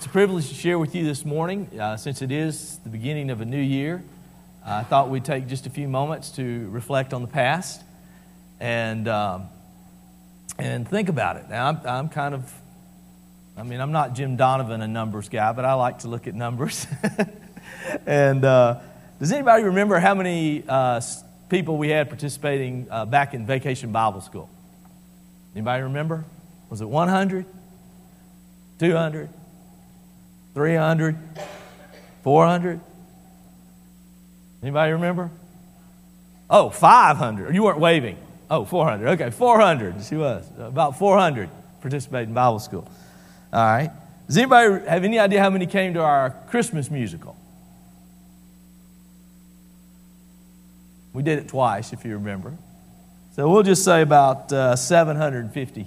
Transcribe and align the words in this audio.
It's 0.00 0.06
a 0.06 0.08
privilege 0.08 0.48
to 0.48 0.54
share 0.54 0.78
with 0.78 0.94
you 0.94 1.04
this 1.04 1.26
morning. 1.26 1.78
Uh, 1.78 1.94
since 1.98 2.22
it 2.22 2.32
is 2.32 2.78
the 2.84 2.88
beginning 2.88 3.28
of 3.28 3.42
a 3.42 3.44
new 3.44 3.60
year, 3.60 4.02
I 4.64 4.82
thought 4.82 5.10
we'd 5.10 5.26
take 5.26 5.46
just 5.46 5.66
a 5.66 5.70
few 5.70 5.88
moments 5.88 6.30
to 6.36 6.70
reflect 6.70 7.12
on 7.12 7.20
the 7.20 7.28
past 7.28 7.82
and, 8.60 9.06
um, 9.06 9.48
and 10.58 10.88
think 10.88 11.10
about 11.10 11.36
it. 11.36 11.50
Now, 11.50 11.68
I'm, 11.68 11.80
I'm 11.84 12.08
kind 12.08 12.34
of, 12.34 12.50
I 13.58 13.62
mean, 13.62 13.78
I'm 13.78 13.92
not 13.92 14.14
Jim 14.14 14.36
Donovan, 14.36 14.80
a 14.80 14.88
numbers 14.88 15.28
guy, 15.28 15.52
but 15.52 15.66
I 15.66 15.74
like 15.74 15.98
to 15.98 16.08
look 16.08 16.26
at 16.26 16.34
numbers. 16.34 16.86
and 18.06 18.42
uh, 18.42 18.80
does 19.18 19.32
anybody 19.32 19.64
remember 19.64 19.98
how 19.98 20.14
many 20.14 20.64
uh, 20.66 21.02
people 21.50 21.76
we 21.76 21.90
had 21.90 22.08
participating 22.08 22.86
uh, 22.90 23.04
back 23.04 23.34
in 23.34 23.44
Vacation 23.44 23.92
Bible 23.92 24.22
School? 24.22 24.48
Anybody 25.54 25.82
remember? 25.82 26.24
Was 26.70 26.80
it 26.80 26.88
100? 26.88 27.44
200? 28.78 29.28
300, 30.54 31.16
400. 32.22 32.80
Anybody 34.62 34.92
remember? 34.92 35.30
Oh, 36.48 36.70
500. 36.70 37.54
You 37.54 37.62
weren't 37.62 37.78
waving. 37.78 38.18
Oh, 38.50 38.64
400. 38.64 39.08
Okay, 39.10 39.30
400. 39.30 40.04
She 40.04 40.16
was. 40.16 40.44
About 40.58 40.98
400 40.98 41.48
participated 41.80 42.28
in 42.28 42.34
Bible 42.34 42.58
school. 42.58 42.90
All 43.52 43.64
right. 43.64 43.90
Does 44.26 44.36
anybody 44.36 44.86
have 44.86 45.04
any 45.04 45.18
idea 45.18 45.40
how 45.40 45.50
many 45.50 45.66
came 45.66 45.94
to 45.94 46.00
our 46.00 46.30
Christmas 46.48 46.90
musical? 46.90 47.36
We 51.12 51.22
did 51.22 51.38
it 51.38 51.48
twice, 51.48 51.92
if 51.92 52.04
you 52.04 52.14
remember. 52.14 52.56
So 53.34 53.48
we'll 53.48 53.62
just 53.62 53.84
say 53.84 54.02
about 54.02 54.52
uh, 54.52 54.76
750 54.76 55.86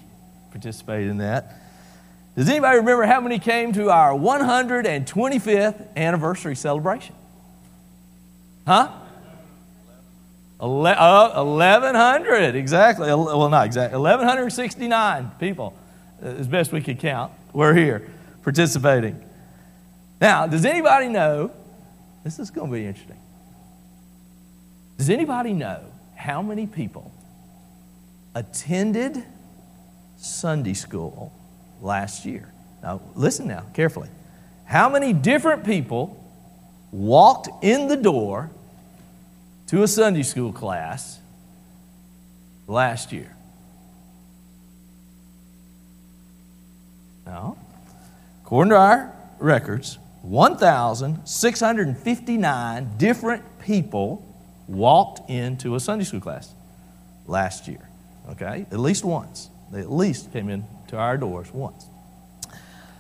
participated 0.52 1.10
in 1.10 1.18
that. 1.18 1.63
Does 2.36 2.50
anybody 2.50 2.78
remember 2.78 3.04
how 3.04 3.22
many 3.22 3.38
came 3.38 3.74
to 3.74 3.92
our 3.92 4.12
125th 4.14 5.96
anniversary 5.96 6.56
celebration? 6.56 7.16
Huh? 8.66 8.92
Ele- 10.60 10.88
uh, 10.88 11.44
1,100, 11.44 12.56
exactly. 12.56 13.08
Well, 13.08 13.50
not 13.50 13.66
exactly. 13.66 14.00
1,169 14.00 15.32
people, 15.40 15.74
uh, 16.24 16.28
as 16.28 16.48
best 16.48 16.72
we 16.72 16.82
could 16.82 17.00
count, 17.00 17.32
were 17.52 17.74
here 17.74 18.10
participating. 18.42 19.22
Now, 20.20 20.48
does 20.48 20.66
anybody 20.66 21.10
know? 21.10 21.52
This 22.24 22.40
is 22.40 22.50
going 22.50 22.72
to 22.72 22.74
be 22.74 22.86
interesting. 22.86 23.20
Does 24.98 25.10
anybody 25.10 25.54
know 25.54 25.82
how 26.16 26.42
many 26.42 26.66
people 26.66 27.12
attended 28.34 29.24
Sunday 30.18 30.74
school 30.74 31.34
last 31.84 32.26
year. 32.26 32.52
Now, 32.82 33.02
listen 33.14 33.48
now, 33.48 33.66
carefully. 33.74 34.10
How 34.66 34.90
many 34.90 35.14
different 35.14 35.64
people 35.64 36.20
walked 36.92 37.64
in 37.64 37.88
the 37.88 37.98
door 37.98 38.50
to 39.68 39.84
a 39.84 39.88
Sunday 39.88 40.24
school 40.24 40.52
class 40.52 41.20
last 42.68 43.12
year? 43.12 43.36
Now, 47.26 47.56
according 48.44 48.72
to 48.72 48.78
our 48.78 49.14
records, 49.40 49.98
1,659 50.24 52.98
different 52.98 53.44
people 53.60 54.26
walked 54.68 55.30
into 55.30 55.76
a 55.76 55.80
Sunday 55.80 56.06
school 56.06 56.22
class 56.22 56.52
last 57.28 57.68
year. 57.68 57.88
Okay? 58.30 58.66
At 58.72 58.80
least 58.80 59.04
once. 59.04 59.50
They 59.72 59.82
at 59.82 59.92
least 59.92 60.32
came 60.32 60.50
in 60.50 60.66
to 60.94 61.00
our 61.00 61.18
doors 61.18 61.52
once. 61.52 61.86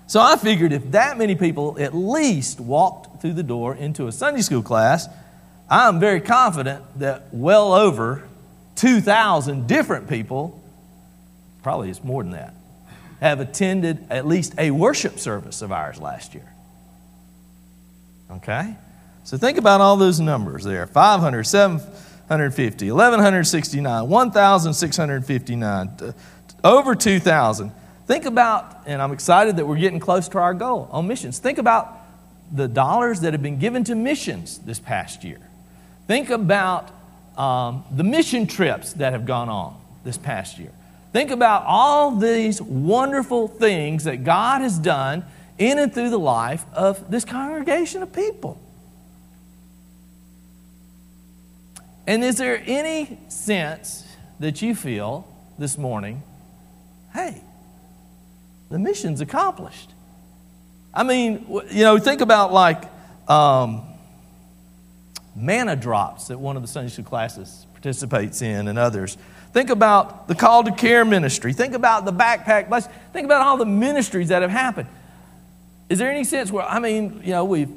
So 0.07 0.19
I 0.19 0.35
figured 0.35 0.73
if 0.73 0.91
that 0.91 1.17
many 1.17 1.35
people 1.35 1.77
at 1.79 1.95
least 1.95 2.59
walked 2.59 3.21
through 3.21 3.31
the 3.33 3.43
door 3.43 3.75
into 3.75 4.07
a 4.07 4.11
Sunday 4.11 4.41
school 4.41 4.63
class, 4.63 5.07
I'm 5.69 5.99
very 5.99 6.19
confident 6.19 6.83
that 6.99 7.27
well 7.31 7.73
over 7.73 8.27
2,000 8.75 9.67
different 9.67 10.09
people, 10.09 10.59
probably 11.61 11.89
it's 11.89 12.03
more 12.03 12.23
than 12.23 12.31
that, 12.33 12.53
have 13.21 13.39
attended 13.39 14.05
at 14.09 14.27
least 14.27 14.53
a 14.57 14.71
worship 14.71 15.19
service 15.19 15.61
of 15.61 15.71
ours 15.71 16.01
last 16.01 16.33
year. 16.33 16.51
Okay? 18.31 18.75
So 19.23 19.37
think 19.37 19.59
about 19.59 19.81
all 19.81 19.97
those 19.97 20.19
numbers 20.19 20.63
there 20.63 20.87
500, 20.87 21.43
750, 21.43 22.91
1,169, 22.91 24.09
1,659, 24.09 26.13
over 26.63 26.95
2,000. 26.95 27.71
Think 28.07 28.25
about, 28.25 28.83
and 28.85 29.01
I'm 29.01 29.11
excited 29.11 29.57
that 29.57 29.65
we're 29.65 29.77
getting 29.77 29.99
close 29.99 30.27
to 30.29 30.37
our 30.37 30.53
goal 30.53 30.89
on 30.91 31.07
missions. 31.07 31.39
Think 31.39 31.57
about 31.57 31.97
the 32.51 32.67
dollars 32.67 33.21
that 33.21 33.33
have 33.33 33.41
been 33.41 33.59
given 33.59 33.83
to 33.85 33.95
missions 33.95 34.59
this 34.59 34.79
past 34.79 35.23
year. 35.23 35.39
Think 36.07 36.29
about 36.29 36.91
um, 37.37 37.83
the 37.91 38.03
mission 38.03 38.45
trips 38.45 38.93
that 38.93 39.13
have 39.13 39.25
gone 39.25 39.49
on 39.49 39.79
this 40.03 40.17
past 40.17 40.59
year. 40.59 40.71
Think 41.13 41.31
about 41.31 41.63
all 41.65 42.11
these 42.11 42.61
wonderful 42.61 43.47
things 43.47 44.03
that 44.03 44.23
God 44.23 44.61
has 44.61 44.77
done 44.77 45.23
in 45.57 45.79
and 45.79 45.93
through 45.93 46.09
the 46.09 46.19
life 46.19 46.65
of 46.73 47.09
this 47.09 47.23
congregation 47.23 48.03
of 48.03 48.11
people. 48.11 48.59
And 52.05 52.23
is 52.23 52.37
there 52.37 52.61
any 52.65 53.17
sense 53.29 54.05
that 54.39 54.61
you 54.61 54.75
feel 54.75 55.27
this 55.57 55.77
morning, 55.77 56.21
hey, 57.13 57.41
the 58.73 58.79
mission's 58.79 59.21
accomplished. 59.21 59.91
I 60.95 61.03
mean, 61.03 61.45
you 61.69 61.83
know, 61.83 61.99
think 61.99 62.21
about 62.21 62.51
like 62.51 62.83
um, 63.29 63.83
manna 65.35 65.75
drops 65.75 66.29
that 66.29 66.39
one 66.39 66.55
of 66.55 66.63
the 66.63 66.67
Sunday 66.67 66.89
school 66.89 67.05
classes 67.05 67.67
participates 67.73 68.41
in 68.41 68.67
and 68.67 68.79
others. 68.79 69.15
Think 69.51 69.69
about 69.69 70.27
the 70.27 70.33
call 70.33 70.63
to 70.63 70.71
care 70.71 71.05
ministry. 71.05 71.53
Think 71.53 71.75
about 71.75 72.05
the 72.05 72.11
backpack 72.11 72.67
bless. 72.67 72.87
Think 73.13 73.25
about 73.25 73.45
all 73.45 73.57
the 73.57 73.65
ministries 73.67 74.29
that 74.29 74.41
have 74.41 74.49
happened. 74.49 74.89
Is 75.87 75.99
there 75.99 76.09
any 76.09 76.23
sense 76.23 76.51
where, 76.51 76.65
I 76.65 76.79
mean, 76.79 77.21
you 77.23 77.33
know, 77.33 77.45
we've, 77.45 77.69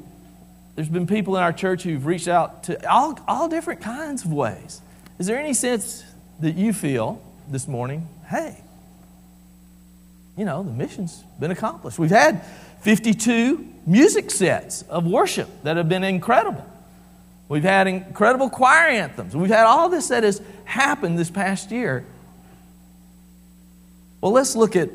there's 0.77 0.89
been 0.89 1.07
people 1.07 1.37
in 1.37 1.43
our 1.43 1.53
church 1.53 1.83
who've 1.83 2.07
reached 2.07 2.29
out 2.29 2.63
to 2.65 2.91
all, 2.91 3.19
all 3.29 3.51
different 3.51 3.83
kinds 3.83 4.25
of 4.25 4.33
ways. 4.33 4.81
Is 5.19 5.27
there 5.27 5.39
any 5.39 5.53
sense 5.53 6.05
that 6.41 6.55
you 6.55 6.73
feel 6.73 7.21
this 7.51 7.69
morning, 7.69 8.09
hey, 8.31 8.63
you 10.37 10.45
know, 10.45 10.63
the 10.63 10.73
mission's 10.73 11.25
been 11.41 11.51
accomplished. 11.51 11.99
We've 11.99 12.11
had 12.11 12.45
52 12.83 13.67
music 13.87 14.31
sets 14.31 14.83
of 14.83 15.07
worship 15.07 15.49
that 15.63 15.77
have 15.77 15.89
been 15.89 16.05
incredible. 16.05 16.65
We've 17.49 17.63
had 17.63 17.87
incredible 17.87 18.51
choir 18.51 18.89
anthems. 18.89 19.35
We've 19.37 19.51
had 19.51 19.65
all 19.65 19.89
this 19.89 20.09
that 20.09 20.25
has 20.25 20.43
happened 20.65 21.19
this 21.19 21.31
past 21.31 21.71
year. 21.71 22.05
Well, 24.21 24.33
let's 24.33 24.57
look 24.57 24.77
at, 24.77 24.91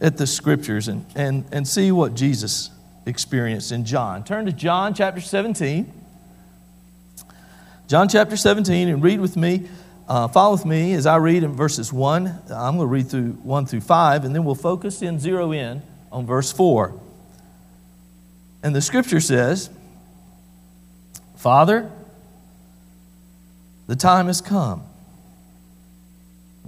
at 0.00 0.16
the 0.16 0.26
scriptures 0.26 0.88
and, 0.88 1.06
and, 1.14 1.44
and 1.52 1.66
see 1.66 1.92
what 1.92 2.14
Jesus 2.14 2.70
experienced 3.06 3.72
in 3.72 3.84
John. 3.84 4.24
Turn 4.24 4.46
to 4.46 4.52
John 4.52 4.94
chapter 4.94 5.20
17. 5.20 5.92
John 7.86 8.08
chapter 8.08 8.36
17 8.36 8.88
and 8.88 9.02
read 9.02 9.20
with 9.20 9.36
me 9.36 9.68
uh, 10.12 10.28
follow 10.28 10.52
with 10.52 10.66
me 10.66 10.92
as 10.92 11.06
I 11.06 11.16
read 11.16 11.42
in 11.42 11.54
verses 11.54 11.90
1. 11.90 12.26
I'm 12.50 12.76
going 12.76 12.80
to 12.80 12.84
read 12.84 13.08
through 13.08 13.30
1 13.30 13.64
through 13.64 13.80
5, 13.80 14.26
and 14.26 14.34
then 14.34 14.44
we'll 14.44 14.54
focus 14.54 15.00
and 15.00 15.18
zero 15.18 15.52
in 15.52 15.80
on 16.10 16.26
verse 16.26 16.52
4. 16.52 16.92
And 18.62 18.76
the 18.76 18.82
scripture 18.82 19.20
says, 19.20 19.70
Father, 21.36 21.90
the 23.86 23.96
time 23.96 24.26
has 24.26 24.42
come. 24.42 24.84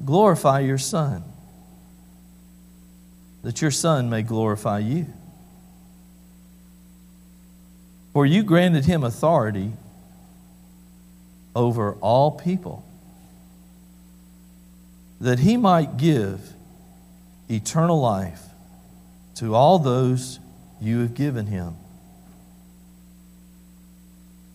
Glorify 0.03 0.61
your 0.61 0.79
Son, 0.79 1.23
that 3.43 3.61
your 3.61 3.71
Son 3.71 4.09
may 4.09 4.23
glorify 4.23 4.79
you. 4.79 5.05
For 8.15 8.25
you 8.25 8.43
granted 8.43 8.87
him 8.87 9.05
authority 9.05 9.73
over 11.55 11.93
all 11.97 12.31
people 12.31 12.83
that 15.21 15.39
he 15.39 15.57
might 15.57 15.97
give 15.97 16.55
eternal 17.49 18.01
life 18.01 18.43
to 19.37 19.55
all 19.55 19.79
those 19.79 20.39
you 20.81 21.01
have 21.01 21.15
given 21.15 21.47
him. 21.47 21.77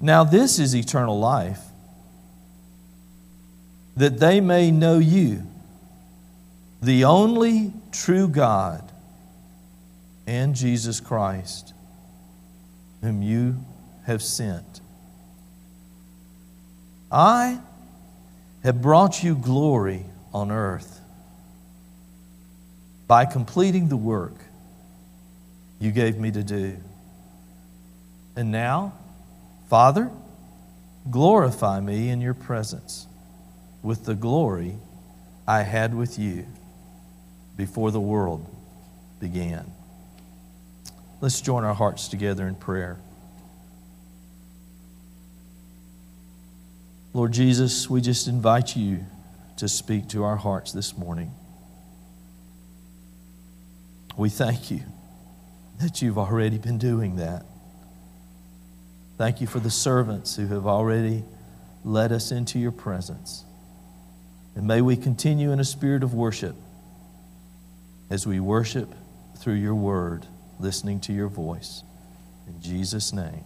Now, 0.02 0.24
this 0.24 0.60
is 0.60 0.76
eternal 0.76 1.20
life, 1.20 1.60
that 3.98 4.20
they 4.20 4.40
may 4.40 4.72
know 4.72 4.98
you, 4.98 5.44
the 6.82 7.04
only 7.04 7.74
true 7.92 8.30
God, 8.30 8.90
and 10.26 10.56
Jesus 10.56 11.02
Christ, 11.02 11.74
whom 13.02 13.22
you 13.22 13.58
have 14.06 14.22
sent. 14.22 14.80
I 17.12 17.60
have 18.64 18.82
brought 18.82 19.24
you 19.24 19.36
glory 19.36 20.06
on 20.34 20.52
earth 20.52 21.02
by 23.08 23.26
completing 23.26 23.90
the 23.90 23.98
work 23.98 24.36
you 25.80 25.92
gave 25.92 26.18
me 26.18 26.32
to 26.32 26.44
do. 26.44 26.78
And 28.36 28.52
now, 28.52 28.94
Father, 29.70 30.12
glorify 31.10 31.80
me 31.80 32.10
in 32.10 32.22
your 32.22 32.34
presence 32.34 33.08
with 33.82 34.06
the 34.06 34.16
glory 34.16 34.76
I 35.48 35.64
had 35.64 35.96
with 35.96 36.20
you 36.20 36.46
before 37.58 37.92
the 37.92 38.00
world 38.00 38.46
began. 39.20 39.72
Let's 41.22 41.42
join 41.42 41.64
our 41.64 41.74
hearts 41.74 42.08
together 42.08 42.48
in 42.48 42.56
prayer. 42.56 42.98
Lord 47.14 47.32
Jesus, 47.32 47.90
we 47.90 48.02
just 48.02 48.28
invite 48.28 48.76
you 48.76 49.04
to 49.60 49.68
speak 49.68 50.08
to 50.10 50.24
our 50.24 50.38
hearts 50.38 50.72
this 50.72 50.98
morning. 50.98 51.34
We 54.18 54.30
thank 54.30 54.72
you 54.72 54.82
that 55.82 56.02
you've 56.02 56.18
already 56.18 56.58
been 56.58 56.78
doing 56.78 57.18
that. 57.18 57.46
Thank 59.18 59.42
you 59.42 59.48
for 59.48 59.60
the 59.60 59.70
servants 59.70 60.36
who 60.36 60.48
have 60.48 60.66
already 60.66 61.24
led 61.84 62.12
us 62.12 62.32
into 62.32 62.58
your 62.58 62.72
presence. 62.72 63.44
And 64.56 64.66
may 64.66 64.82
we 64.82 64.96
continue 64.96 65.52
in 65.52 65.60
a 65.60 65.66
spirit 65.66 66.04
of 66.04 66.14
worship 66.14 66.56
as 68.10 68.26
we 68.26 68.40
worship 68.40 68.94
through 69.38 69.56
your 69.56 69.76
word, 69.76 70.26
listening 70.60 71.02
to 71.02 71.14
your 71.14 71.28
voice. 71.28 71.84
In 72.48 72.62
Jesus' 72.62 73.14
name, 73.14 73.44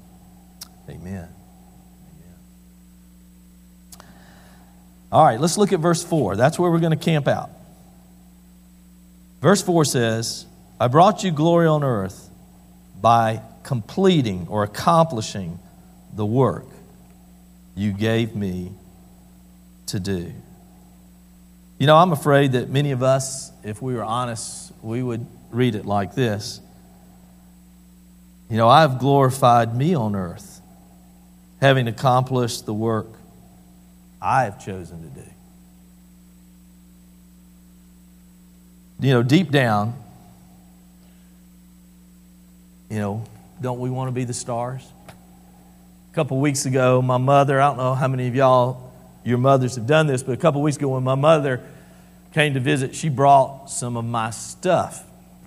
amen. 0.88 1.30
All 5.14 5.24
right, 5.24 5.40
let's 5.40 5.60
look 5.60 5.72
at 5.72 5.80
verse 5.80 6.04
4. 6.04 6.36
That's 6.36 6.58
where 6.58 6.72
we're 6.72 6.80
going 6.80 6.98
to 6.98 7.06
camp 7.06 7.28
out. 7.28 7.52
Verse 9.42 9.62
4 9.62 9.86
says, 9.86 10.48
I 10.80 10.88
brought 10.88 11.24
you 11.24 11.30
glory 11.30 11.68
on 11.68 11.84
earth 11.84 12.32
by 13.00 13.44
completing 13.62 14.48
or 14.48 14.64
accomplishing 14.64 15.60
the 16.16 16.26
work 16.26 16.66
you 17.76 17.92
gave 17.92 18.36
me 18.36 18.72
to 19.86 20.00
do. 20.00 20.34
You 21.78 21.86
know, 21.86 21.98
I'm 21.98 22.12
afraid 22.12 22.54
that 22.54 22.72
many 22.72 22.90
of 22.90 23.04
us, 23.04 23.52
if 23.64 23.84
we 23.84 23.94
were 23.94 24.04
honest, 24.04 24.74
we 24.82 25.04
would 25.04 25.28
read 25.52 25.76
it 25.76 25.86
like 25.86 26.16
this 26.16 26.60
You 28.50 28.58
know, 28.58 28.68
I've 28.68 28.98
glorified 28.98 29.76
me 29.76 29.94
on 29.94 30.16
earth, 30.16 30.60
having 31.62 31.88
accomplished 31.88 32.66
the 32.66 32.74
work 32.74 33.10
I 34.24 34.46
have 34.46 34.64
chosen 34.64 35.02
to 35.02 35.22
do. 35.22 35.28
You 39.02 39.12
know, 39.12 39.24
deep 39.24 39.52
down, 39.52 39.96
you 42.90 43.00
know, 43.00 43.26
don't 43.60 43.80
we 43.80 43.90
want 43.90 44.08
to 44.08 44.14
be 44.14 44.24
the 44.24 44.34
stars? 44.34 44.88
A 45.10 46.16
couple 46.16 46.40
weeks 46.40 46.66
ago, 46.66 47.02
my 47.02 47.18
mother, 47.18 47.60
I 47.60 47.68
don't 47.68 47.78
know 47.78 47.96
how 47.96 48.08
many 48.08 48.28
of 48.30 48.36
y'all, 48.36 48.94
your 49.26 49.40
mothers 49.40 49.76
have 49.76 49.88
done 49.88 50.08
this, 50.08 50.24
but 50.24 50.32
a 50.32 50.38
couple 50.38 50.62
weeks 50.62 50.78
ago 50.78 50.88
when 50.88 51.04
my 51.04 51.16
mother 51.16 51.62
came 52.34 52.54
to 52.54 52.62
visit, 52.62 52.96
she 52.96 53.10
brought 53.10 53.70
some 53.70 53.98
of 53.98 54.06
my 54.06 54.30
stuff. 54.30 55.04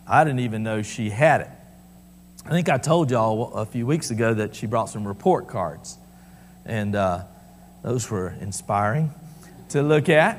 I 0.07 0.23
didn't 0.23 0.41
even 0.41 0.63
know 0.63 0.83
she 0.83 1.09
had 1.09 1.41
it. 1.41 1.49
I 2.45 2.51
think 2.51 2.69
I 2.69 2.77
told 2.77 3.11
y'all 3.11 3.55
a 3.55 3.65
few 3.65 3.87
weeks 3.87 4.11
ago 4.11 4.35
that 4.35 4.55
she 4.55 4.67
brought 4.67 4.91
some 4.91 5.09
report 5.09 5.49
cards. 5.49 5.97
And 6.67 6.95
uh, 6.95 7.25
those 7.87 8.11
were 8.11 8.35
inspiring 8.41 9.13
to 9.69 9.81
look 9.81 10.09
at. 10.09 10.37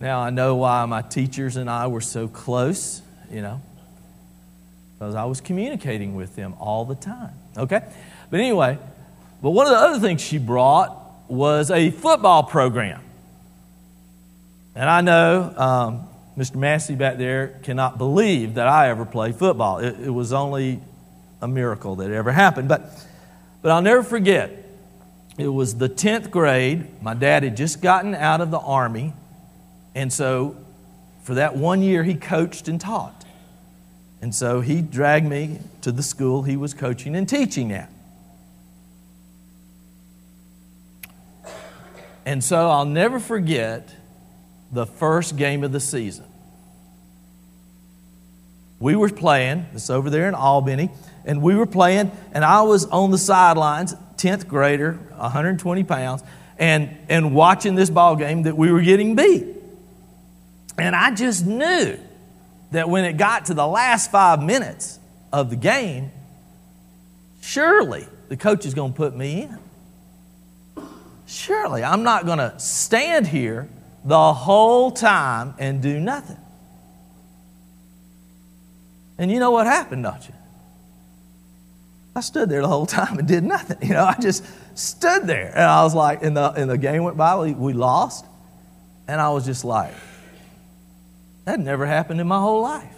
Now 0.00 0.18
I 0.18 0.30
know 0.30 0.56
why 0.56 0.84
my 0.86 1.00
teachers 1.00 1.54
and 1.54 1.70
I 1.70 1.86
were 1.86 2.00
so 2.00 2.26
close, 2.26 3.00
you 3.30 3.40
know, 3.40 3.62
because 4.98 5.14
I 5.14 5.26
was 5.26 5.40
communicating 5.40 6.16
with 6.16 6.34
them 6.34 6.56
all 6.58 6.84
the 6.84 6.96
time. 6.96 7.34
Okay? 7.56 7.80
But 8.32 8.40
anyway, 8.40 8.78
but 9.40 9.50
one 9.50 9.66
of 9.66 9.70
the 9.70 9.78
other 9.78 10.00
things 10.00 10.20
she 10.20 10.38
brought 10.38 11.00
was 11.28 11.70
a 11.70 11.92
football 11.92 12.42
program. 12.42 13.00
And 14.74 14.90
I 14.90 15.02
know 15.02 15.54
um, 15.56 16.08
Mr. 16.36 16.56
Massey 16.56 16.96
back 16.96 17.16
there 17.16 17.60
cannot 17.62 17.96
believe 17.96 18.54
that 18.54 18.66
I 18.66 18.88
ever 18.88 19.04
played 19.04 19.36
football. 19.36 19.78
It, 19.78 20.00
it 20.00 20.10
was 20.10 20.32
only 20.32 20.80
a 21.40 21.46
miracle 21.46 21.94
that 21.96 22.10
ever 22.10 22.32
happened. 22.32 22.68
But, 22.68 22.90
but 23.62 23.70
I'll 23.70 23.82
never 23.82 24.02
forget, 24.02 24.63
it 25.36 25.48
was 25.48 25.76
the 25.76 25.88
10th 25.88 26.30
grade. 26.30 27.02
My 27.02 27.14
dad 27.14 27.42
had 27.42 27.56
just 27.56 27.82
gotten 27.82 28.14
out 28.14 28.40
of 28.40 28.50
the 28.50 28.58
Army. 28.58 29.12
And 29.94 30.12
so 30.12 30.56
for 31.22 31.34
that 31.34 31.56
one 31.56 31.82
year, 31.82 32.04
he 32.04 32.14
coached 32.14 32.68
and 32.68 32.80
taught. 32.80 33.24
And 34.22 34.34
so 34.34 34.60
he 34.60 34.80
dragged 34.80 35.26
me 35.26 35.58
to 35.82 35.92
the 35.92 36.02
school 36.02 36.42
he 36.42 36.56
was 36.56 36.72
coaching 36.72 37.16
and 37.16 37.28
teaching 37.28 37.72
at. 37.72 37.90
And 42.24 42.42
so 42.42 42.70
I'll 42.70 42.86
never 42.86 43.20
forget 43.20 43.94
the 44.72 44.86
first 44.86 45.36
game 45.36 45.62
of 45.62 45.72
the 45.72 45.80
season. 45.80 46.24
We 48.80 48.96
were 48.96 49.08
playing, 49.08 49.66
it's 49.74 49.90
over 49.90 50.10
there 50.10 50.28
in 50.28 50.34
Albany, 50.34 50.90
and 51.24 51.42
we 51.42 51.54
were 51.54 51.66
playing, 51.66 52.10
and 52.32 52.44
I 52.44 52.62
was 52.62 52.86
on 52.86 53.10
the 53.10 53.18
sidelines, 53.18 53.94
10th 54.24 54.48
grader, 54.48 54.92
120 55.16 55.84
pounds, 55.84 56.22
and, 56.58 56.96
and 57.10 57.34
watching 57.34 57.74
this 57.74 57.90
ball 57.90 58.16
game 58.16 58.44
that 58.44 58.56
we 58.56 58.72
were 58.72 58.80
getting 58.80 59.14
beat. 59.14 59.46
And 60.78 60.96
I 60.96 61.14
just 61.14 61.44
knew 61.44 61.98
that 62.70 62.88
when 62.88 63.04
it 63.04 63.18
got 63.18 63.46
to 63.46 63.54
the 63.54 63.66
last 63.66 64.10
five 64.10 64.42
minutes 64.42 64.98
of 65.30 65.50
the 65.50 65.56
game, 65.56 66.10
surely 67.42 68.06
the 68.28 68.36
coach 68.36 68.64
is 68.64 68.72
going 68.72 68.92
to 68.92 68.96
put 68.96 69.14
me 69.14 69.42
in. 69.42 69.58
Surely 71.26 71.84
I'm 71.84 72.02
not 72.02 72.24
going 72.24 72.38
to 72.38 72.58
stand 72.58 73.26
here 73.26 73.68
the 74.04 74.32
whole 74.32 74.90
time 74.90 75.54
and 75.58 75.82
do 75.82 76.00
nothing. 76.00 76.38
And 79.18 79.30
you 79.30 79.38
know 79.38 79.50
what 79.50 79.66
happened, 79.66 80.02
don't 80.02 80.26
you? 80.26 80.34
I 82.16 82.20
stood 82.20 82.48
there 82.48 82.62
the 82.62 82.68
whole 82.68 82.86
time 82.86 83.18
and 83.18 83.26
did 83.26 83.42
nothing. 83.42 83.78
You 83.82 83.94
know, 83.94 84.04
I 84.04 84.14
just 84.20 84.44
stood 84.78 85.26
there. 85.26 85.48
And 85.48 85.64
I 85.64 85.82
was 85.82 85.94
like, 85.94 86.22
and 86.22 86.36
the, 86.36 86.52
and 86.52 86.70
the 86.70 86.78
game 86.78 87.02
went 87.02 87.16
by, 87.16 87.36
we, 87.36 87.52
we 87.52 87.72
lost. 87.72 88.24
And 89.08 89.20
I 89.20 89.30
was 89.30 89.44
just 89.44 89.64
like, 89.64 89.92
that 91.44 91.58
never 91.58 91.86
happened 91.86 92.20
in 92.20 92.26
my 92.26 92.38
whole 92.38 92.62
life. 92.62 92.90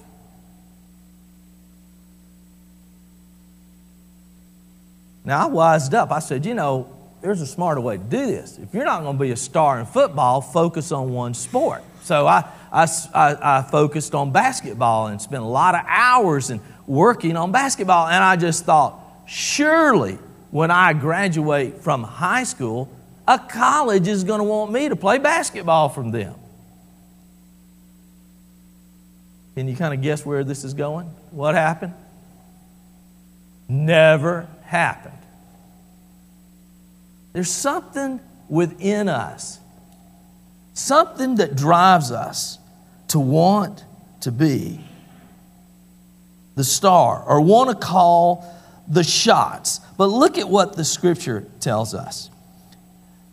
Now, 5.24 5.44
I 5.44 5.46
wised 5.50 5.94
up. 5.94 6.12
I 6.12 6.20
said, 6.20 6.46
you 6.46 6.54
know, 6.54 6.88
there's 7.20 7.40
a 7.40 7.46
smarter 7.46 7.80
way 7.80 7.96
to 7.96 8.02
do 8.02 8.26
this. 8.26 8.58
If 8.58 8.72
you're 8.72 8.84
not 8.84 9.02
going 9.02 9.16
to 9.16 9.20
be 9.20 9.32
a 9.32 9.36
star 9.36 9.80
in 9.80 9.86
football, 9.86 10.40
focus 10.40 10.92
on 10.92 11.12
one 11.12 11.34
sport. 11.34 11.82
So 12.02 12.28
I, 12.28 12.48
I, 12.70 12.86
I, 13.12 13.58
I 13.58 13.62
focused 13.62 14.14
on 14.14 14.30
basketball 14.30 15.08
and 15.08 15.20
spent 15.20 15.42
a 15.42 15.46
lot 15.46 15.74
of 15.74 15.80
hours 15.88 16.50
in 16.50 16.60
working 16.86 17.36
on 17.36 17.50
basketball. 17.50 18.06
And 18.06 18.22
I 18.22 18.36
just 18.36 18.64
thought, 18.64 19.00
surely 19.26 20.18
when 20.50 20.70
I 20.70 20.92
graduate 20.92 21.82
from 21.82 22.02
high 22.02 22.44
school, 22.44 22.88
a 23.28 23.38
college 23.38 24.08
is 24.08 24.24
going 24.24 24.38
to 24.38 24.44
want 24.44 24.72
me 24.72 24.88
to 24.88 24.96
play 24.96 25.18
basketball 25.18 25.88
from 25.88 26.10
them. 26.12 26.34
Can 29.54 29.68
you 29.68 29.76
kind 29.76 29.94
of 29.94 30.02
guess 30.02 30.24
where 30.24 30.44
this 30.44 30.64
is 30.64 30.74
going? 30.74 31.06
What 31.30 31.54
happened? 31.54 31.94
Never 33.68 34.46
happened. 34.64 35.18
There's 37.32 37.50
something 37.50 38.20
within 38.48 39.08
us, 39.08 39.58
something 40.74 41.36
that 41.36 41.56
drives 41.56 42.10
us 42.10 42.58
to 43.08 43.18
want 43.18 43.84
to 44.20 44.30
be 44.30 44.80
the 46.54 46.64
star 46.64 47.22
or 47.22 47.40
want 47.40 47.70
to 47.70 47.86
call 47.86 48.55
the 48.88 49.04
shots. 49.04 49.80
But 49.96 50.06
look 50.06 50.38
at 50.38 50.48
what 50.48 50.76
the 50.76 50.84
scripture 50.84 51.46
tells 51.60 51.94
us. 51.94 52.30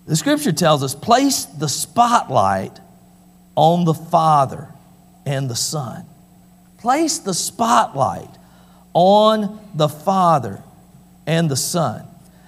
The 0.06 0.16
scripture 0.16 0.52
tells 0.52 0.84
us 0.84 0.96
place 0.96 1.46
the 1.46 1.70
spotlight 1.70 2.80
on 3.56 3.86
the 3.86 3.94
Father 3.94 4.68
and 5.26 5.50
the 5.50 5.56
Son. 5.56 6.06
Place 6.80 7.20
the 7.20 7.34
spotlight 7.34 8.30
on 8.94 9.60
the 9.74 9.88
Father 9.88 10.62
and 11.26 11.50
the 11.50 11.56
Son. 11.56 12.06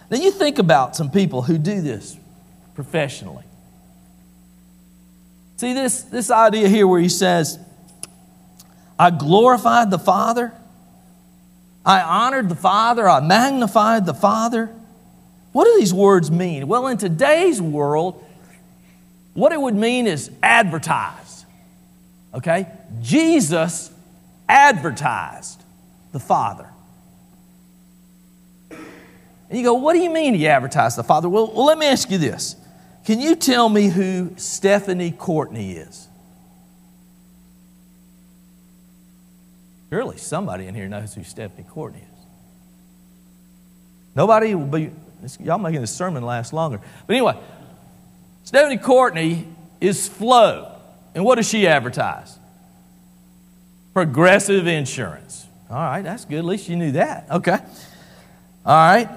Now, 0.10 0.18
you 0.18 0.32
think 0.32 0.60
about 0.60 0.96
some 0.96 1.10
people 1.10 1.42
who 1.42 1.58
do 1.58 1.82
this 1.82 2.18
professionally. 2.76 3.44
See 5.58 5.74
this, 5.74 6.04
this 6.04 6.30
idea 6.30 6.68
here 6.68 6.86
where 6.86 7.00
he 7.00 7.10
says, 7.10 7.58
I 9.00 9.10
glorified 9.10 9.90
the 9.90 10.00
Father, 10.00 10.54
I 11.86 12.02
honored 12.02 12.50
the 12.50 12.56
Father, 12.56 13.08
I 13.08 13.20
magnified 13.20 14.06
the 14.06 14.14
Father. 14.14 14.70
What 15.52 15.66
do 15.66 15.80
these 15.80 15.94
words 15.94 16.32
mean? 16.32 16.68
Well, 16.68 16.88
in 16.88 16.98
today's 16.98 17.62
world, 17.62 18.26
what 19.34 19.52
it 19.52 19.62
would 19.62 19.76
mean 19.76 20.08
is 20.08 20.32
advertise. 20.42 21.46
Okay? 22.34 22.68
Jesus 23.02 23.92
advertised. 24.50 25.62
the 26.12 26.20
Father. 26.20 26.70
And 28.70 29.60
you 29.60 29.64
go, 29.64 29.74
what 29.74 29.94
do 29.94 30.00
you 30.00 30.10
mean 30.10 30.34
he 30.34 30.48
advertised 30.48 30.98
the 30.98 31.04
Father? 31.04 31.28
Well, 31.28 31.52
well, 31.54 31.66
let 31.66 31.78
me 31.78 31.88
ask 31.88 32.10
you 32.10 32.18
this. 32.18 32.56
Can 33.06 33.20
you 33.20 33.36
tell 33.36 33.68
me 33.68 33.90
who 33.90 34.34
Stephanie 34.38 35.12
Courtney 35.12 35.74
is? 35.74 36.08
Surely 39.90 40.18
somebody 40.18 40.68
in 40.68 40.76
here 40.76 40.88
knows 40.88 41.14
who 41.14 41.24
Stephanie 41.24 41.66
Courtney 41.70 42.00
is. 42.00 42.26
Nobody 44.16 44.56
will 44.56 44.66
be, 44.66 44.92
y'all 45.40 45.58
making 45.58 45.82
this 45.82 45.96
sermon 45.96 46.24
last 46.24 46.54
longer. 46.54 46.80
But 47.06 47.14
anyway, 47.14 47.38
Stephanie 48.44 48.78
Courtney 48.78 49.48
is 49.82 50.08
Flo. 50.08 50.72
And 51.14 51.24
what 51.24 51.36
does 51.36 51.48
she 51.48 51.68
advertise? 51.68 52.38
Progressive 53.94 54.68
insurance. 54.68 55.46
All 55.70 55.78
right, 55.78 56.02
that's 56.02 56.26
good. 56.26 56.40
At 56.40 56.46
least 56.46 56.70
you 56.70 56.76
knew 56.76 56.92
that. 56.94 57.28
Okay. 57.32 57.58
All 58.66 58.76
right. 58.76 59.10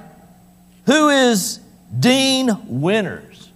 Who 0.86 1.08
is 1.08 1.60
Dean 1.98 2.80
Winters? 2.80 3.50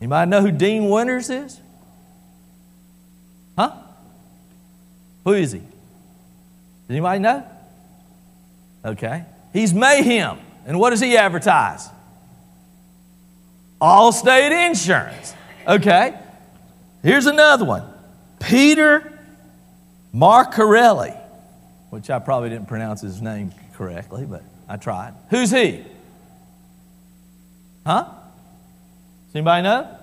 Anybody 0.00 0.30
know 0.30 0.40
who 0.42 0.50
Dean 0.50 0.90
Winters 0.90 1.30
is? 1.30 1.60
Huh? 3.56 3.72
Who 5.24 5.32
is 5.32 5.52
he? 5.52 5.62
Anybody 6.88 7.20
know? 7.20 7.44
Okay. 8.84 9.24
He's 9.52 9.72
Mayhem. 9.72 10.38
And 10.66 10.78
what 10.78 10.90
does 10.90 11.00
he 11.00 11.16
advertise? 11.16 11.88
Allstate 13.80 14.68
Insurance. 14.68 15.34
Okay. 15.66 16.14
Here's 17.02 17.26
another 17.26 17.64
one 17.64 17.84
Peter 18.40 19.12
Marcarelli, 20.14 21.18
which 21.90 22.10
I 22.10 22.18
probably 22.18 22.50
didn't 22.50 22.68
pronounce 22.68 23.00
his 23.00 23.20
name 23.20 23.52
correctly, 23.74 24.24
but 24.24 24.42
I 24.68 24.76
tried. 24.76 25.14
Who's 25.30 25.50
he? 25.50 25.84
Huh? 27.86 28.04
Does 29.26 29.36
anybody 29.36 29.62
know? 29.62 29.98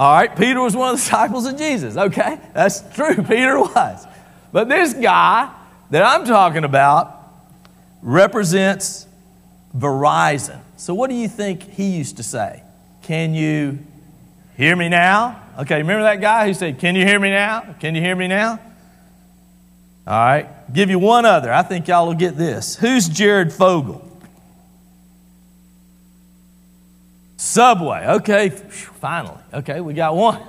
All 0.00 0.14
right, 0.14 0.34
Peter 0.34 0.62
was 0.62 0.74
one 0.74 0.94
of 0.94 0.96
the 0.96 1.02
disciples 1.04 1.44
of 1.44 1.58
Jesus. 1.58 1.94
Okay, 1.94 2.40
that's 2.54 2.80
true, 2.94 3.16
Peter 3.28 3.60
was. 3.60 4.06
But 4.50 4.66
this 4.66 4.94
guy 4.94 5.52
that 5.90 6.02
I'm 6.02 6.24
talking 6.24 6.64
about 6.64 7.14
represents 8.00 9.06
Verizon. 9.76 10.58
So, 10.78 10.94
what 10.94 11.10
do 11.10 11.16
you 11.16 11.28
think 11.28 11.64
he 11.74 11.98
used 11.98 12.16
to 12.16 12.22
say? 12.22 12.62
Can 13.02 13.34
you 13.34 13.78
hear 14.56 14.74
me 14.74 14.88
now? 14.88 15.42
Okay, 15.58 15.76
remember 15.76 16.04
that 16.04 16.22
guy 16.22 16.46
who 16.46 16.54
said, 16.54 16.78
Can 16.78 16.96
you 16.96 17.04
hear 17.04 17.20
me 17.20 17.28
now? 17.28 17.74
Can 17.78 17.94
you 17.94 18.00
hear 18.00 18.16
me 18.16 18.26
now? 18.26 18.58
All 20.06 20.14
right, 20.14 20.72
give 20.72 20.88
you 20.88 20.98
one 20.98 21.26
other. 21.26 21.52
I 21.52 21.62
think 21.62 21.88
y'all 21.88 22.06
will 22.06 22.14
get 22.14 22.38
this. 22.38 22.74
Who's 22.74 23.06
Jared 23.06 23.52
Fogle? 23.52 24.09
Subway. 27.40 28.04
Okay, 28.06 28.50
finally. 28.50 29.38
Okay, 29.54 29.80
we 29.80 29.94
got 29.94 30.14
one. 30.14 30.42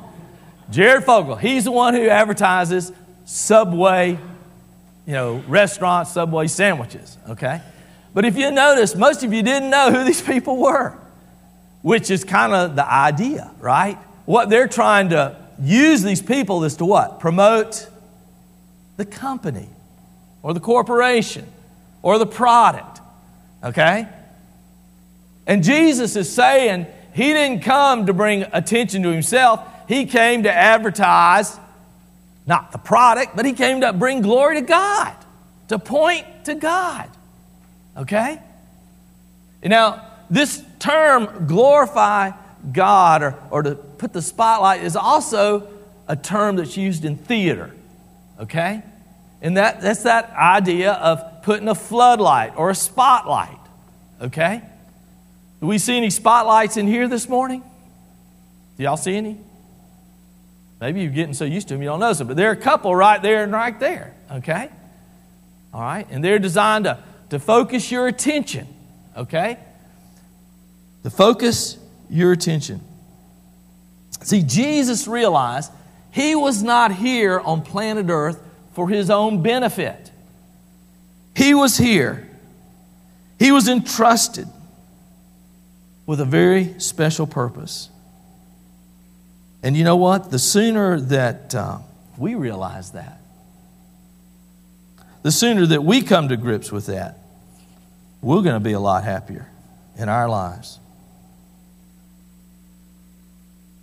Jared 0.69 1.05
Fogle. 1.05 1.37
He's 1.37 1.63
the 1.63 1.71
one 1.71 1.93
who 1.93 2.09
advertises 2.09 2.91
Subway, 3.23 4.19
you 5.05 5.13
know, 5.13 5.41
restaurants, 5.47 6.11
Subway 6.11 6.47
sandwiches. 6.47 7.17
Okay? 7.29 7.61
But 8.13 8.25
if 8.25 8.35
you 8.35 8.51
notice, 8.51 8.93
most 8.93 9.23
of 9.23 9.31
you 9.31 9.41
didn't 9.41 9.69
know 9.69 9.89
who 9.89 10.03
these 10.05 10.21
people 10.21 10.57
were, 10.57 10.97
which 11.81 12.11
is 12.11 12.25
kind 12.25 12.53
of 12.53 12.75
the 12.75 12.85
idea, 12.85 13.49
right? 13.61 13.97
What 14.25 14.49
they're 14.49 14.67
trying 14.67 15.11
to 15.11 15.37
use 15.61 16.03
these 16.03 16.21
people 16.21 16.65
is 16.65 16.75
to 16.75 16.85
what? 16.85 17.21
Promote 17.21 17.87
the 18.97 19.05
company 19.05 19.69
or 20.43 20.53
the 20.53 20.59
corporation 20.59 21.47
or 22.01 22.17
the 22.17 22.27
product, 22.27 22.99
okay? 23.63 24.09
And 25.51 25.65
Jesus 25.65 26.15
is 26.15 26.33
saying 26.33 26.87
he 27.13 27.33
didn't 27.33 27.63
come 27.63 28.05
to 28.05 28.13
bring 28.13 28.43
attention 28.53 29.03
to 29.03 29.09
himself, 29.09 29.59
he 29.85 30.05
came 30.05 30.43
to 30.43 30.53
advertise 30.53 31.59
not 32.47 32.71
the 32.71 32.77
product, 32.77 33.35
but 33.35 33.45
he 33.45 33.51
came 33.51 33.81
to 33.81 33.91
bring 33.91 34.21
glory 34.21 34.61
to 34.61 34.65
God, 34.65 35.13
to 35.67 35.77
point 35.77 36.25
to 36.45 36.55
God. 36.55 37.09
Okay? 37.97 38.39
Now, 39.61 40.07
this 40.29 40.63
term, 40.79 41.47
glorify 41.47 42.31
God 42.71 43.21
or, 43.21 43.37
or 43.49 43.63
to 43.63 43.75
put 43.75 44.13
the 44.13 44.21
spotlight, 44.21 44.83
is 44.83 44.95
also 44.95 45.67
a 46.07 46.15
term 46.15 46.55
that's 46.55 46.77
used 46.77 47.03
in 47.03 47.17
theater. 47.17 47.75
Okay? 48.39 48.83
And 49.41 49.57
that, 49.57 49.81
that's 49.81 50.03
that 50.03 50.31
idea 50.31 50.93
of 50.93 51.43
putting 51.43 51.67
a 51.67 51.75
floodlight 51.75 52.53
or 52.55 52.69
a 52.69 52.75
spotlight. 52.75 53.59
Okay? 54.21 54.61
Do 55.61 55.67
we 55.67 55.77
see 55.77 55.95
any 55.95 56.09
spotlights 56.09 56.75
in 56.75 56.87
here 56.87 57.07
this 57.07 57.29
morning? 57.29 57.63
Do 58.77 58.83
y'all 58.83 58.97
see 58.97 59.15
any? 59.15 59.37
Maybe 60.81 61.01
you're 61.01 61.11
getting 61.11 61.35
so 61.35 61.45
used 61.45 61.67
to 61.69 61.75
them 61.75 61.83
you 61.83 61.89
don't 61.89 61.99
notice 61.99 62.17
them, 62.17 62.27
but 62.27 62.35
there 62.35 62.49
are 62.49 62.53
a 62.53 62.57
couple 62.57 62.93
right 62.93 63.21
there 63.21 63.43
and 63.43 63.53
right 63.53 63.79
there. 63.79 64.13
Okay? 64.31 64.69
All 65.73 65.81
right? 65.81 66.07
And 66.09 66.23
they're 66.23 66.39
designed 66.39 66.85
to 66.85 66.97
to 67.31 67.39
focus 67.39 67.89
your 67.89 68.07
attention, 68.07 68.67
okay? 69.15 69.57
To 71.03 71.09
focus 71.09 71.77
your 72.09 72.33
attention. 72.33 72.81
See, 74.21 74.43
Jesus 74.43 75.07
realized 75.07 75.71
he 76.11 76.35
was 76.35 76.61
not 76.61 76.91
here 76.91 77.39
on 77.39 77.61
planet 77.61 78.07
Earth 78.09 78.37
for 78.73 78.89
his 78.89 79.09
own 79.09 79.41
benefit. 79.41 80.11
He 81.33 81.53
was 81.53 81.77
here. 81.77 82.29
He 83.39 83.53
was 83.53 83.69
entrusted 83.69 84.47
with 86.11 86.19
a 86.19 86.25
very 86.25 86.77
special 86.77 87.25
purpose. 87.25 87.89
And 89.63 89.77
you 89.77 89.85
know 89.85 89.95
what? 89.95 90.29
The 90.29 90.39
sooner 90.39 90.99
that 90.99 91.55
uh, 91.55 91.77
we 92.17 92.35
realize 92.35 92.91
that, 92.91 93.21
the 95.23 95.31
sooner 95.31 95.65
that 95.67 95.85
we 95.85 96.01
come 96.01 96.27
to 96.27 96.35
grips 96.35 96.69
with 96.69 96.87
that, 96.87 97.17
we're 98.21 98.41
going 98.41 98.55
to 98.55 98.59
be 98.59 98.73
a 98.73 98.79
lot 98.79 99.05
happier 99.05 99.47
in 99.95 100.09
our 100.09 100.27
lives. 100.27 100.79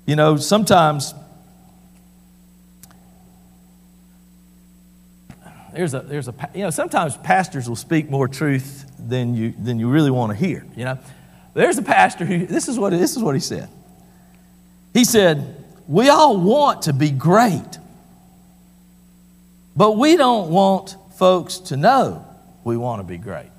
You 0.05 0.15
know, 0.15 0.37
sometimes 0.37 1.15
there's 5.73 5.95
a 5.95 6.01
there's 6.01 6.29
a 6.29 6.35
you 6.55 6.61
know 6.61 6.71
sometimes 6.71 7.17
pastors 7.17 7.67
will 7.71 7.77
speak 7.77 8.11
more 8.11 8.29
truth 8.29 8.85
than 8.99 9.35
you 9.35 9.55
than 9.59 9.79
you 9.79 9.89
really 9.89 10.11
want 10.11 10.31
to 10.33 10.37
hear. 10.37 10.67
You 10.77 10.85
know, 10.85 10.99
there's 11.59 11.77
a 11.77 11.83
pastor 11.83 12.25
who 12.25 12.47
this 12.47 12.69
is 12.69 12.79
what 12.79 12.91
this 12.91 13.17
is 13.17 13.23
what 13.23 13.35
he 13.35 13.41
said. 13.41 13.69
He 14.95 15.05
said, 15.05 15.65
"We 15.89 16.09
all 16.09 16.39
want 16.39 16.83
to 16.83 16.93
be 16.93 17.11
great, 17.11 17.79
but 19.75 19.97
we 19.97 20.17
don't 20.17 20.51
want 20.51 20.97
folks 21.17 21.59
to 21.59 21.77
know 21.77 22.25
we 22.63 22.77
want 22.77 23.01
to 23.01 23.05
be 23.05 23.19
great." 23.19 23.51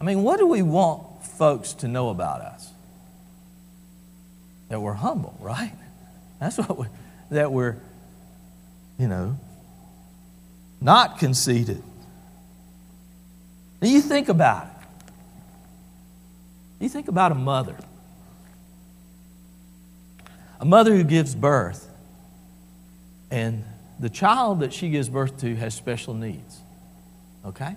I 0.00 0.04
mean, 0.04 0.22
what 0.22 0.38
do 0.38 0.46
we 0.46 0.62
want 0.62 1.24
folks 1.24 1.72
to 1.74 1.88
know 1.88 2.10
about 2.10 2.40
us? 2.40 2.70
That 4.68 4.80
we're 4.80 4.92
humble, 4.92 5.36
right? 5.40 5.72
That's 6.38 6.56
what 6.56 6.78
we, 6.78 6.86
that 7.30 7.50
we're, 7.50 7.74
you 8.96 9.08
know, 9.08 9.36
not 10.80 11.18
conceited. 11.18 11.82
Now 13.80 13.88
you 13.88 14.00
think 14.00 14.28
about 14.28 14.66
it. 14.66 14.72
You 16.80 16.88
think 16.88 17.08
about 17.08 17.32
a 17.32 17.34
mother. 17.34 17.76
A 20.60 20.64
mother 20.64 20.94
who 20.94 21.04
gives 21.04 21.34
birth, 21.34 21.88
and 23.30 23.64
the 24.00 24.08
child 24.08 24.60
that 24.60 24.72
she 24.72 24.90
gives 24.90 25.08
birth 25.08 25.40
to 25.40 25.54
has 25.56 25.74
special 25.74 26.14
needs. 26.14 26.60
Okay? 27.44 27.76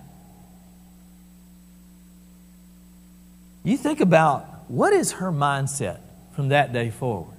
You 3.64 3.76
think 3.76 4.00
about 4.00 4.68
what 4.68 4.92
is 4.92 5.12
her 5.12 5.30
mindset 5.30 6.00
from 6.34 6.48
that 6.48 6.72
day 6.72 6.90
forward? 6.90 7.36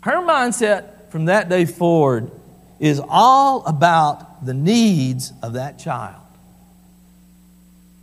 Her 0.00 0.18
mindset 0.22 1.10
from 1.10 1.26
that 1.26 1.48
day 1.48 1.64
forward 1.64 2.30
is 2.78 3.00
all 3.08 3.64
about 3.66 4.44
the 4.44 4.54
needs 4.54 5.32
of 5.42 5.54
that 5.54 5.78
child. 5.78 6.22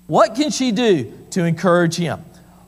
What 0.08 0.36
can 0.36 0.51
she 0.51 0.72
do 0.72 1.13
to 1.32 1.44
encourage 1.44 1.96
him? 1.96 2.24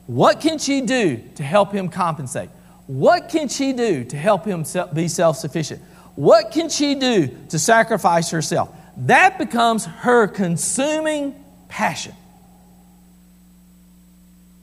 What 0.06 0.40
can 0.40 0.58
she 0.58 0.80
do 0.80 1.22
to 1.34 1.42
help 1.42 1.72
him 1.72 1.88
compensate? 1.88 2.48
What 2.86 3.28
can 3.28 3.48
she 3.48 3.72
do 3.72 4.04
to 4.04 4.16
help 4.16 4.44
him 4.44 4.64
be 4.94 5.08
self 5.08 5.36
sufficient? 5.36 5.82
What 6.14 6.52
can 6.52 6.68
she 6.68 6.94
do 6.94 7.28
to 7.48 7.58
sacrifice 7.58 8.30
herself? 8.30 8.74
That 8.98 9.38
becomes 9.38 9.84
her 9.84 10.28
consuming 10.28 11.34
passion. 11.68 12.14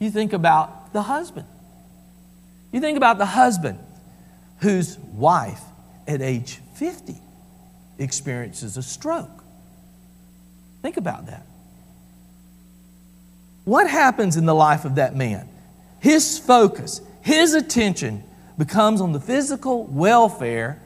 You 0.00 0.10
think 0.10 0.32
about 0.32 0.92
the 0.92 1.02
husband. 1.02 1.46
You 2.72 2.80
think 2.80 2.96
about 2.96 3.18
the 3.18 3.26
husband 3.26 3.78
whose 4.58 4.98
wife 4.98 5.60
at 6.08 6.20
age 6.20 6.60
50 6.74 7.14
experiences 7.98 8.76
a 8.76 8.82
stroke. 8.82 9.44
Think 10.82 10.96
about 10.96 11.26
that. 11.26 11.46
What 13.64 13.88
happens 13.88 14.36
in 14.36 14.44
the 14.44 14.54
life 14.54 14.84
of 14.84 14.96
that 14.96 15.16
man? 15.16 15.48
His 16.00 16.38
focus, 16.38 17.00
his 17.22 17.54
attention 17.54 18.22
becomes 18.58 19.00
on 19.00 19.12
the 19.12 19.20
physical 19.20 19.84
welfare 19.84 20.80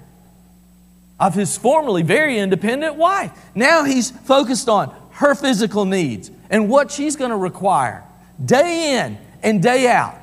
of 1.19 1.35
his 1.35 1.59
formerly 1.59 2.03
very 2.03 2.38
independent 2.38 2.95
wife. 2.95 3.33
Now 3.55 3.83
he's 3.85 4.11
focused 4.11 4.69
on 4.69 4.95
her 5.12 5.35
physical 5.35 5.85
needs 5.85 6.31
and 6.50 6.69
what 6.69 6.93
she's 6.93 7.17
going 7.17 7.31
to 7.31 7.37
require 7.37 8.05
day 8.43 9.00
in 9.00 9.19
and 9.43 9.62
day 9.62 9.88
out. 9.88 10.21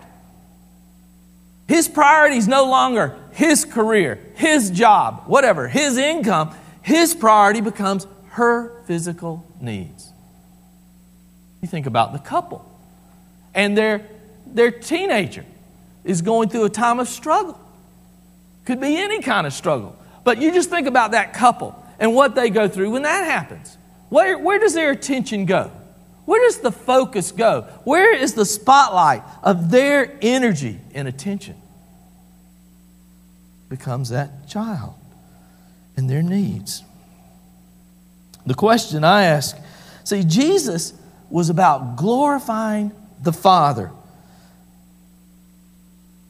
His 1.67 1.87
priority 1.87 2.37
is 2.37 2.47
no 2.47 2.65
longer 2.65 3.17
his 3.33 3.65
career, 3.65 4.19
his 4.35 4.69
job, 4.71 5.23
whatever, 5.25 5.67
his 5.67 5.97
income. 5.97 6.55
His 6.85 7.15
priority 7.15 7.61
becomes 7.61 8.05
her 8.33 8.83
physical 8.83 9.43
needs. 9.59 10.13
You 11.59 11.67
think 11.67 11.87
about 11.87 12.13
the 12.13 12.19
couple 12.19 12.63
and 13.55 13.75
their, 13.75 14.05
their 14.45 14.69
teenager 14.69 15.45
is 16.03 16.21
going 16.21 16.49
through 16.49 16.65
a 16.65 16.69
time 16.69 16.99
of 16.99 17.07
struggle. 17.07 17.59
Could 18.65 18.79
be 18.79 18.97
any 18.97 19.23
kind 19.23 19.47
of 19.47 19.53
struggle. 19.53 19.97
But 20.23 20.39
you 20.39 20.53
just 20.53 20.69
think 20.69 20.85
about 20.85 21.13
that 21.13 21.33
couple 21.33 21.75
and 21.97 22.13
what 22.13 22.35
they 22.35 22.51
go 22.51 22.67
through 22.67 22.91
when 22.91 23.01
that 23.01 23.25
happens. 23.25 23.79
Where, 24.09 24.37
where 24.37 24.59
does 24.59 24.75
their 24.75 24.91
attention 24.91 25.47
go? 25.47 25.71
Where 26.25 26.47
does 26.47 26.59
the 26.59 26.71
focus 26.71 27.31
go? 27.31 27.63
Where 27.83 28.15
is 28.15 28.35
the 28.35 28.45
spotlight 28.45 29.23
of 29.41 29.71
their 29.71 30.15
energy 30.21 30.79
and 30.93 31.07
attention? 31.07 31.59
Becomes 33.69 34.09
that 34.09 34.47
child 34.47 34.93
and 35.97 36.09
their 36.09 36.21
needs. 36.21 36.83
The 38.45 38.53
question 38.53 39.03
I 39.03 39.23
ask 39.23 39.57
see, 40.03 40.23
Jesus 40.23 40.93
was 41.29 41.49
about 41.49 41.95
glorifying 41.95 42.91
the 43.21 43.33
Father. 43.33 43.91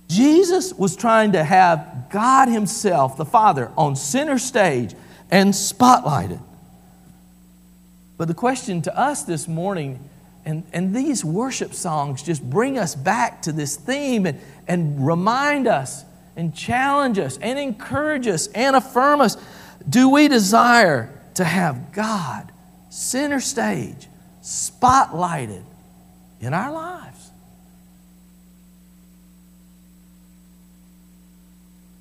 Jesus 0.08 0.74
was 0.74 0.96
trying 0.96 1.34
to 1.34 1.44
have 1.44 2.08
God 2.10 2.48
Himself, 2.48 3.18
the 3.18 3.26
Father, 3.26 3.72
on 3.78 3.96
center 3.96 4.38
stage 4.38 4.96
and 5.32 5.54
spotlighted. 5.54 6.40
But 8.18 8.28
the 8.28 8.34
question 8.34 8.82
to 8.84 8.98
us 8.98 9.24
this 9.24 9.48
morning, 9.48 10.00
and, 10.46 10.64
and 10.72 10.96
these 10.96 11.26
worship 11.26 11.74
songs 11.74 12.24
just 12.24 12.48
bring 12.48 12.78
us 12.78 12.96
back 12.96 13.42
to 13.42 13.52
this 13.52 13.76
theme 13.76 14.26
and, 14.26 14.40
and 14.68 15.06
remind 15.06 15.68
us 15.68 16.06
and 16.36 16.54
challenge 16.56 17.20
us 17.20 17.38
and 17.38 17.58
encourage 17.58 18.27
us 18.27 18.48
and 18.48 18.75
affirm 18.75 19.22
us. 19.22 19.38
Do 19.88 20.10
we 20.10 20.27
desire 20.27 21.12
to 21.36 21.44
have 21.44 21.92
God 21.92 22.51
center 22.89 23.39
stage, 23.39 24.08
spotlighted 24.42 25.63
in 26.39 26.54
our 26.54 26.72
lives? 26.72 27.32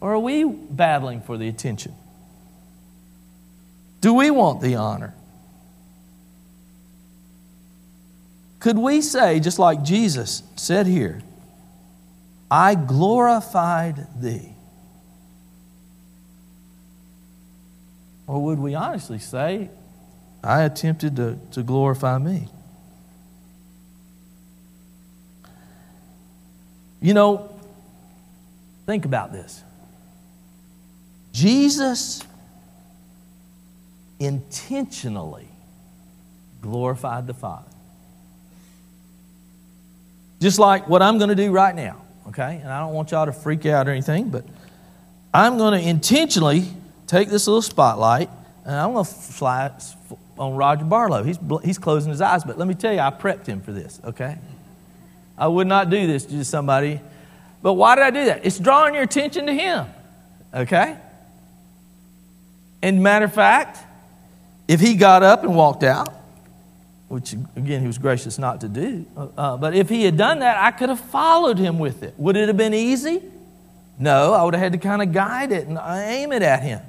Or 0.00 0.14
are 0.14 0.18
we 0.18 0.44
battling 0.44 1.22
for 1.22 1.38
the 1.38 1.48
attention? 1.48 1.94
Do 4.00 4.12
we 4.12 4.30
want 4.30 4.60
the 4.60 4.74
honor? 4.74 5.14
Could 8.60 8.78
we 8.78 9.00
say, 9.00 9.40
just 9.40 9.58
like 9.58 9.82
Jesus 9.82 10.42
said 10.56 10.86
here, 10.86 11.22
I 12.54 12.76
glorified 12.76 14.06
thee? 14.22 14.54
Or 18.28 18.44
would 18.44 18.60
we 18.60 18.76
honestly 18.76 19.18
say, 19.18 19.70
I 20.40 20.62
attempted 20.62 21.16
to, 21.16 21.36
to 21.50 21.64
glorify 21.64 22.16
me? 22.18 22.46
You 27.02 27.12
know, 27.12 27.52
think 28.86 29.04
about 29.04 29.32
this. 29.32 29.60
Jesus 31.32 32.22
intentionally 34.20 35.48
glorified 36.62 37.26
the 37.26 37.34
Father. 37.34 37.68
Just 40.40 40.60
like 40.60 40.88
what 40.88 41.02
I'm 41.02 41.18
going 41.18 41.30
to 41.30 41.34
do 41.34 41.50
right 41.50 41.74
now, 41.74 42.03
okay? 42.28 42.60
And 42.62 42.72
I 42.72 42.80
don't 42.80 42.92
want 42.92 43.10
y'all 43.10 43.26
to 43.26 43.32
freak 43.32 43.66
out 43.66 43.88
or 43.88 43.90
anything, 43.90 44.30
but 44.30 44.44
I'm 45.32 45.58
going 45.58 45.80
to 45.80 45.88
intentionally 45.88 46.64
take 47.06 47.28
this 47.28 47.46
little 47.46 47.62
spotlight 47.62 48.30
and 48.64 48.74
I'm 48.74 48.92
going 48.92 49.04
to 49.04 49.10
fly 49.10 49.70
on 50.38 50.56
Roger 50.56 50.84
Barlow. 50.84 51.22
He's, 51.22 51.38
he's 51.62 51.78
closing 51.78 52.10
his 52.10 52.20
eyes, 52.20 52.44
but 52.44 52.58
let 52.58 52.66
me 52.66 52.74
tell 52.74 52.92
you, 52.92 53.00
I 53.00 53.10
prepped 53.10 53.46
him 53.46 53.60
for 53.60 53.72
this, 53.72 54.00
okay? 54.04 54.38
I 55.36 55.48
would 55.48 55.66
not 55.66 55.90
do 55.90 56.06
this 56.06 56.24
to 56.26 56.44
somebody. 56.44 57.00
But 57.62 57.74
why 57.74 57.94
did 57.94 58.04
I 58.04 58.10
do 58.10 58.24
that? 58.26 58.44
It's 58.44 58.58
drawing 58.58 58.94
your 58.94 59.02
attention 59.04 59.46
to 59.46 59.52
him, 59.52 59.86
okay? 60.52 60.96
And 62.82 63.02
matter 63.02 63.24
of 63.24 63.34
fact, 63.34 63.78
if 64.68 64.80
he 64.80 64.94
got 64.94 65.22
up 65.22 65.42
and 65.44 65.54
walked 65.56 65.82
out, 65.82 66.12
which 67.14 67.32
again 67.54 67.80
he 67.80 67.86
was 67.86 67.96
gracious 67.96 68.40
not 68.40 68.60
to 68.60 68.68
do. 68.68 69.06
Uh, 69.16 69.28
uh, 69.38 69.56
but 69.56 69.72
if 69.72 69.88
he 69.88 70.02
had 70.02 70.16
done 70.16 70.40
that, 70.40 70.58
I 70.58 70.72
could 70.72 70.88
have 70.88 70.98
followed 70.98 71.58
him 71.58 71.78
with 71.78 72.02
it. 72.02 72.12
Would 72.18 72.36
it 72.36 72.48
have 72.48 72.56
been 72.56 72.74
easy? 72.74 73.22
No, 74.00 74.32
I 74.32 74.42
would 74.42 74.52
have 74.52 74.62
had 74.64 74.72
to 74.72 74.78
kind 74.78 75.00
of 75.00 75.12
guide 75.12 75.52
it 75.52 75.68
and 75.68 75.78
aim 75.78 76.32
it 76.32 76.42
at 76.42 76.64
him. 76.64 76.80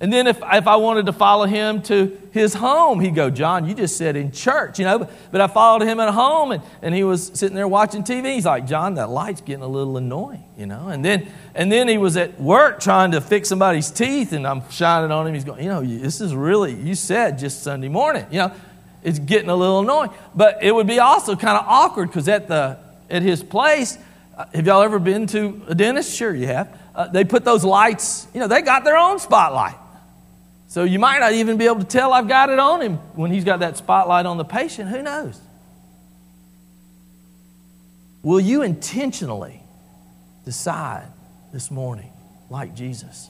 And 0.00 0.12
then 0.12 0.26
if, 0.26 0.38
if 0.42 0.66
I 0.66 0.74
wanted 0.76 1.06
to 1.06 1.12
follow 1.12 1.46
him 1.46 1.80
to 1.82 2.20
his 2.32 2.52
home, 2.52 2.98
he'd 2.98 3.14
go, 3.14 3.30
John, 3.30 3.68
you 3.68 3.74
just 3.74 3.96
said 3.96 4.16
in 4.16 4.32
church, 4.32 4.80
you 4.80 4.84
know. 4.84 4.98
But, 4.98 5.12
but 5.30 5.40
I 5.40 5.46
followed 5.46 5.82
him 5.82 6.00
at 6.00 6.12
home 6.12 6.50
and, 6.50 6.62
and 6.82 6.92
he 6.92 7.04
was 7.04 7.30
sitting 7.34 7.54
there 7.54 7.68
watching 7.68 8.02
TV. 8.02 8.34
He's 8.34 8.44
like, 8.44 8.66
John, 8.66 8.94
that 8.94 9.08
light's 9.08 9.40
getting 9.40 9.62
a 9.62 9.68
little 9.68 9.96
annoying, 9.96 10.42
you 10.58 10.66
know. 10.66 10.88
And 10.88 11.04
then, 11.04 11.28
and 11.54 11.70
then 11.70 11.86
he 11.86 11.96
was 11.96 12.16
at 12.16 12.40
work 12.40 12.80
trying 12.80 13.12
to 13.12 13.20
fix 13.20 13.48
somebody's 13.48 13.92
teeth 13.92 14.32
and 14.32 14.44
I'm 14.44 14.68
shining 14.68 15.12
on 15.12 15.28
him. 15.28 15.34
He's 15.34 15.44
going, 15.44 15.62
you 15.62 15.68
know, 15.68 15.82
this 15.84 16.20
is 16.20 16.34
really, 16.34 16.74
you 16.74 16.96
said 16.96 17.38
just 17.38 17.62
Sunday 17.62 17.88
morning, 17.88 18.26
you 18.32 18.38
know 18.38 18.52
it's 19.04 19.18
getting 19.18 19.50
a 19.50 19.54
little 19.54 19.80
annoying. 19.80 20.10
But 20.34 20.62
it 20.62 20.74
would 20.74 20.86
be 20.86 20.98
also 20.98 21.36
kind 21.36 21.56
of 21.56 21.64
awkward 21.68 22.06
because 22.06 22.26
at, 22.26 22.48
the, 22.48 22.78
at 23.08 23.22
his 23.22 23.42
place, 23.42 23.98
uh, 24.36 24.46
have 24.54 24.66
y'all 24.66 24.82
ever 24.82 24.98
been 24.98 25.26
to 25.28 25.62
a 25.68 25.74
dentist? 25.74 26.16
Sure, 26.16 26.34
you 26.34 26.48
have. 26.48 26.80
Uh, 26.94 27.08
they 27.08 27.24
put 27.24 27.44
those 27.44 27.64
lights, 27.64 28.26
you 28.34 28.40
know, 28.40 28.48
they 28.48 28.62
got 28.62 28.84
their 28.84 28.96
own 28.96 29.18
spotlight. 29.18 29.76
So 30.68 30.84
you 30.84 30.98
might 30.98 31.18
not 31.18 31.32
even 31.32 31.56
be 31.56 31.66
able 31.66 31.80
to 31.80 31.84
tell 31.84 32.12
I've 32.12 32.26
got 32.26 32.50
it 32.50 32.58
on 32.58 32.80
him 32.80 32.96
when 33.14 33.30
he's 33.30 33.44
got 33.44 33.60
that 33.60 33.76
spotlight 33.76 34.26
on 34.26 34.38
the 34.38 34.44
patient. 34.44 34.88
Who 34.88 35.02
knows? 35.02 35.40
Will 38.22 38.40
you 38.40 38.62
intentionally 38.62 39.60
decide 40.44 41.06
this 41.52 41.70
morning, 41.70 42.10
like 42.48 42.74
Jesus? 42.74 43.28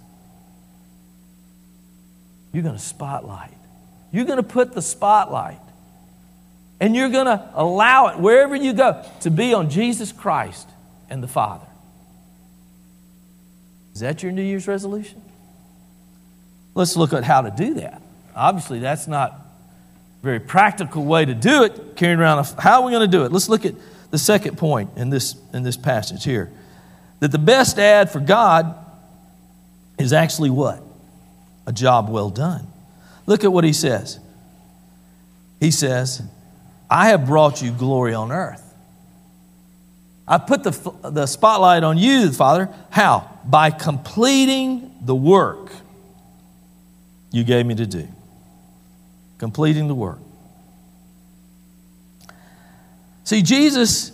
You're 2.52 2.62
going 2.62 2.76
to 2.76 2.80
spotlight. 2.80 3.50
You're 4.12 4.24
going 4.24 4.36
to 4.36 4.44
put 4.44 4.72
the 4.72 4.82
spotlight 4.82 5.58
and 6.84 6.94
you're 6.94 7.08
going 7.08 7.24
to 7.24 7.42
allow 7.54 8.08
it, 8.08 8.18
wherever 8.18 8.54
you 8.54 8.74
go, 8.74 9.02
to 9.20 9.30
be 9.30 9.54
on 9.54 9.70
Jesus 9.70 10.12
Christ 10.12 10.68
and 11.08 11.22
the 11.22 11.26
Father. 11.26 11.64
Is 13.94 14.00
that 14.00 14.22
your 14.22 14.32
New 14.32 14.42
Year's 14.42 14.68
resolution? 14.68 15.22
Let's 16.74 16.94
look 16.94 17.14
at 17.14 17.24
how 17.24 17.40
to 17.40 17.50
do 17.50 17.72
that. 17.80 18.02
Obviously, 18.36 18.80
that's 18.80 19.06
not 19.06 19.30
a 19.30 19.42
very 20.22 20.40
practical 20.40 21.06
way 21.06 21.24
to 21.24 21.32
do 21.32 21.64
it, 21.64 21.96
carrying 21.96 22.18
around. 22.18 22.40
A, 22.40 22.60
how 22.60 22.82
are 22.82 22.84
we 22.84 22.92
going 22.92 23.10
to 23.10 23.16
do 23.16 23.24
it? 23.24 23.32
Let's 23.32 23.48
look 23.48 23.64
at 23.64 23.74
the 24.10 24.18
second 24.18 24.58
point 24.58 24.90
in 24.96 25.08
this, 25.08 25.36
in 25.54 25.62
this 25.62 25.78
passage 25.78 26.22
here. 26.22 26.52
That 27.20 27.32
the 27.32 27.38
best 27.38 27.78
ad 27.78 28.10
for 28.10 28.20
God 28.20 28.74
is 29.98 30.12
actually 30.12 30.50
what? 30.50 30.82
A 31.66 31.72
job 31.72 32.10
well 32.10 32.28
done. 32.28 32.66
Look 33.24 33.42
at 33.42 33.50
what 33.50 33.64
he 33.64 33.72
says. 33.72 34.18
He 35.60 35.70
says, 35.70 36.20
I 36.94 37.08
have 37.08 37.26
brought 37.26 37.60
you 37.60 37.72
glory 37.72 38.14
on 38.14 38.30
earth. 38.30 38.62
I 40.28 40.38
put 40.38 40.62
the, 40.62 40.70
the 41.02 41.26
spotlight 41.26 41.82
on 41.82 41.98
you, 41.98 42.30
Father. 42.30 42.68
How? 42.90 43.28
By 43.44 43.72
completing 43.72 44.94
the 45.00 45.14
work 45.14 45.72
you 47.32 47.42
gave 47.42 47.66
me 47.66 47.74
to 47.74 47.84
do. 47.84 48.06
Completing 49.38 49.88
the 49.88 49.94
work. 49.96 50.20
See, 53.24 53.42
Jesus, 53.42 54.12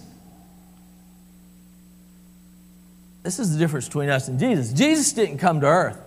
this 3.22 3.38
is 3.38 3.52
the 3.52 3.58
difference 3.58 3.88
between 3.88 4.08
us 4.08 4.26
and 4.28 4.40
Jesus. 4.40 4.72
Jesus 4.72 5.12
didn't 5.12 5.36
come 5.36 5.60
to 5.60 5.66
earth 5.66 6.00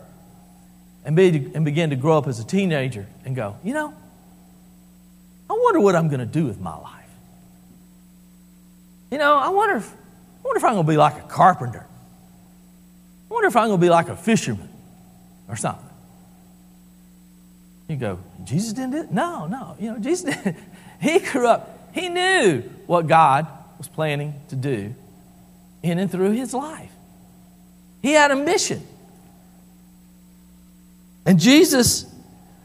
and, 1.05 1.15
be, 1.15 1.51
and 1.53 1.63
begin 1.63 1.91
to 1.91 1.95
grow 1.95 2.17
up 2.17 2.25
as 2.25 2.39
a 2.39 2.43
teenager 2.43 3.05
and 3.25 3.35
go, 3.35 3.57
you 3.63 3.75
know, 3.75 3.93
I 5.53 5.59
wonder 5.61 5.79
what 5.79 5.95
I'm 5.95 6.07
going 6.07 6.19
to 6.19 6.25
do 6.25 6.45
with 6.45 6.59
my 6.59 6.75
life. 6.75 7.09
you 9.11 9.19
know, 9.19 9.35
I 9.35 9.49
wonder 9.49 9.75
if, 9.75 9.87
I 9.87 10.47
wonder 10.47 10.57
if 10.57 10.63
I'm 10.63 10.73
going 10.73 10.85
to 10.85 10.91
be 10.91 10.97
like 10.97 11.17
a 11.17 11.27
carpenter. 11.27 11.85
I 13.29 13.33
wonder 13.33 13.47
if 13.47 13.55
I'm 13.55 13.67
going 13.67 13.79
to 13.79 13.85
be 13.85 13.89
like 13.89 14.09
a 14.09 14.15
fisherman 14.15 14.69
or 15.47 15.55
something. 15.55 15.89
You 17.87 17.97
go, 17.97 18.19
Jesus 18.43 18.73
didn't 18.73 18.91
do 18.91 18.97
it? 18.97 19.11
No, 19.11 19.45
no. 19.45 19.75
You 19.79 19.91
know, 19.91 19.99
Jesus 19.99 20.33
didn't. 20.33 20.57
He 21.01 21.19
grew 21.19 21.47
up. 21.47 21.89
He 21.93 22.07
knew 22.07 22.61
what 22.87 23.07
God 23.07 23.45
was 23.77 23.89
planning 23.89 24.33
to 24.47 24.55
do 24.55 24.95
in 25.83 25.99
and 25.99 26.09
through 26.09 26.31
his 26.31 26.53
life. 26.53 26.91
He 28.01 28.13
had 28.13 28.31
a 28.31 28.37
mission. 28.37 28.81
And 31.25 31.41
Jesus 31.41 32.05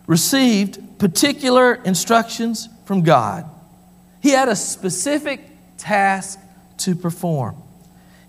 received 0.06 0.98
particular 1.00 1.74
instructions 1.74 2.68
from 2.88 3.02
God. 3.02 3.44
He 4.22 4.30
had 4.30 4.48
a 4.48 4.56
specific 4.56 5.42
task 5.76 6.40
to 6.78 6.94
perform. 6.94 7.54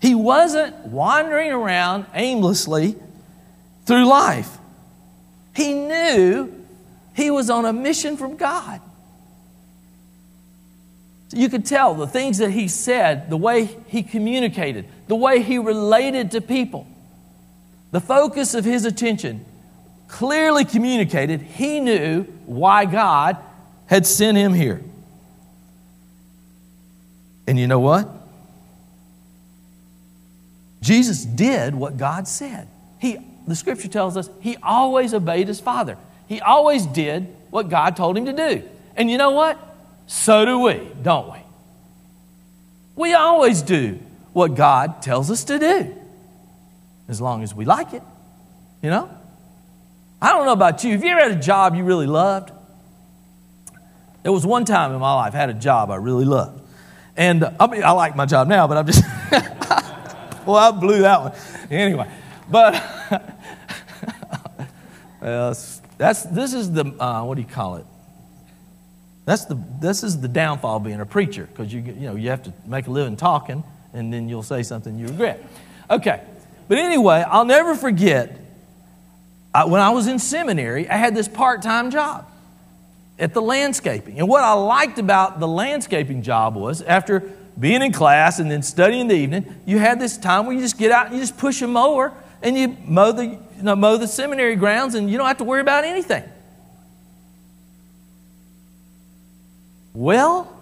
He 0.02 0.14
wasn't 0.14 0.76
wandering 0.84 1.50
around 1.50 2.04
aimlessly 2.12 2.94
through 3.86 4.04
life. 4.04 4.58
He 5.56 5.72
knew 5.72 6.52
he 7.16 7.30
was 7.30 7.48
on 7.48 7.64
a 7.64 7.72
mission 7.72 8.18
from 8.18 8.36
God. 8.36 8.82
You 11.32 11.48
could 11.48 11.64
tell 11.64 11.94
the 11.94 12.06
things 12.06 12.36
that 12.36 12.50
he 12.50 12.68
said, 12.68 13.30
the 13.30 13.38
way 13.38 13.64
he 13.86 14.02
communicated, 14.02 14.86
the 15.08 15.16
way 15.16 15.40
he 15.40 15.56
related 15.56 16.32
to 16.32 16.42
people. 16.42 16.86
The 17.92 18.00
focus 18.00 18.52
of 18.52 18.66
his 18.66 18.84
attention 18.84 19.42
clearly 20.06 20.66
communicated 20.66 21.40
he 21.40 21.80
knew 21.80 22.24
why 22.44 22.84
God 22.84 23.38
had 23.90 24.06
sent 24.06 24.38
him 24.38 24.54
here. 24.54 24.80
And 27.48 27.58
you 27.58 27.66
know 27.66 27.80
what? 27.80 28.08
Jesus 30.80 31.24
did 31.24 31.74
what 31.74 31.96
God 31.96 32.28
said. 32.28 32.68
He, 33.00 33.18
the 33.48 33.56
scripture 33.56 33.88
tells 33.88 34.16
us 34.16 34.30
he 34.40 34.56
always 34.62 35.12
obeyed 35.12 35.48
his 35.48 35.58
Father. 35.58 35.98
He 36.28 36.40
always 36.40 36.86
did 36.86 37.26
what 37.50 37.68
God 37.68 37.96
told 37.96 38.16
him 38.16 38.26
to 38.26 38.32
do. 38.32 38.62
And 38.94 39.10
you 39.10 39.18
know 39.18 39.32
what? 39.32 39.58
So 40.06 40.44
do 40.44 40.60
we, 40.60 40.88
don't 41.02 41.32
we? 41.32 41.38
We 42.94 43.14
always 43.14 43.60
do 43.60 43.98
what 44.32 44.54
God 44.54 45.02
tells 45.02 45.32
us 45.32 45.42
to 45.44 45.58
do, 45.58 45.96
as 47.08 47.20
long 47.20 47.42
as 47.42 47.52
we 47.52 47.64
like 47.64 47.92
it, 47.92 48.02
you 48.82 48.90
know? 48.90 49.10
I 50.22 50.28
don't 50.28 50.46
know 50.46 50.52
about 50.52 50.84
you. 50.84 50.92
Have 50.92 51.02
you 51.02 51.10
ever 51.10 51.20
had 51.20 51.32
a 51.32 51.42
job 51.42 51.74
you 51.74 51.82
really 51.82 52.06
loved? 52.06 52.52
There 54.22 54.32
was 54.32 54.44
one 54.44 54.64
time 54.64 54.92
in 54.92 55.00
my 55.00 55.14
life 55.14 55.34
I 55.34 55.38
had 55.38 55.50
a 55.50 55.54
job 55.54 55.90
I 55.90 55.96
really 55.96 56.24
loved. 56.24 56.60
And 57.16 57.44
uh, 57.44 57.52
I 57.58 57.66
mean, 57.66 57.82
I 57.82 57.90
like 57.92 58.16
my 58.16 58.26
job 58.26 58.48
now, 58.48 58.66
but 58.66 58.76
I'm 58.76 58.86
just, 58.86 59.04
well, 60.46 60.56
I 60.56 60.70
blew 60.70 61.00
that 61.00 61.20
one. 61.20 61.32
Anyway, 61.70 62.10
but 62.50 62.74
well, 65.20 65.56
that's, 65.98 66.22
this 66.22 66.54
is 66.54 66.72
the, 66.72 66.84
uh, 67.02 67.24
what 67.24 67.34
do 67.34 67.42
you 67.42 67.48
call 67.48 67.76
it? 67.76 67.86
That's 69.24 69.44
the, 69.44 69.58
this 69.80 70.02
is 70.02 70.20
the 70.20 70.28
downfall 70.28 70.78
of 70.78 70.84
being 70.84 71.00
a 71.00 71.06
preacher 71.06 71.46
because 71.46 71.72
you, 71.72 71.80
you, 71.80 71.92
know, 71.94 72.16
you 72.16 72.30
have 72.30 72.42
to 72.44 72.52
make 72.66 72.86
a 72.86 72.90
living 72.90 73.16
talking 73.16 73.62
and 73.92 74.12
then 74.12 74.28
you'll 74.28 74.42
say 74.42 74.62
something 74.62 74.98
you 74.98 75.06
regret. 75.06 75.44
Okay, 75.90 76.22
but 76.68 76.78
anyway, 76.78 77.24
I'll 77.26 77.44
never 77.44 77.74
forget 77.74 78.40
I, 79.54 79.64
when 79.64 79.80
I 79.80 79.90
was 79.90 80.06
in 80.06 80.18
seminary, 80.18 80.88
I 80.88 80.96
had 80.96 81.14
this 81.14 81.28
part 81.28 81.62
time 81.62 81.90
job 81.90 82.29
at 83.20 83.34
the 83.34 83.42
landscaping. 83.42 84.18
And 84.18 84.28
what 84.28 84.42
I 84.42 84.54
liked 84.54 84.98
about 84.98 85.38
the 85.38 85.46
landscaping 85.46 86.22
job 86.22 86.56
was 86.56 86.82
after 86.82 87.20
being 87.58 87.82
in 87.82 87.92
class 87.92 88.38
and 88.38 88.50
then 88.50 88.62
studying 88.62 89.08
the 89.08 89.14
evening, 89.14 89.54
you 89.66 89.78
had 89.78 90.00
this 90.00 90.16
time 90.16 90.46
where 90.46 90.54
you 90.54 90.60
just 90.60 90.78
get 90.78 90.90
out 90.90 91.06
and 91.06 91.14
you 91.14 91.20
just 91.20 91.36
push 91.36 91.60
a 91.60 91.66
mower 91.66 92.12
and 92.42 92.56
you 92.56 92.76
mow 92.86 93.12
the, 93.12 93.26
you 93.26 93.62
know, 93.62 93.76
mow 93.76 93.98
the 93.98 94.08
seminary 94.08 94.56
grounds 94.56 94.94
and 94.94 95.10
you 95.10 95.18
don't 95.18 95.26
have 95.26 95.38
to 95.38 95.44
worry 95.44 95.60
about 95.60 95.84
anything. 95.84 96.24
Well, 99.92 100.56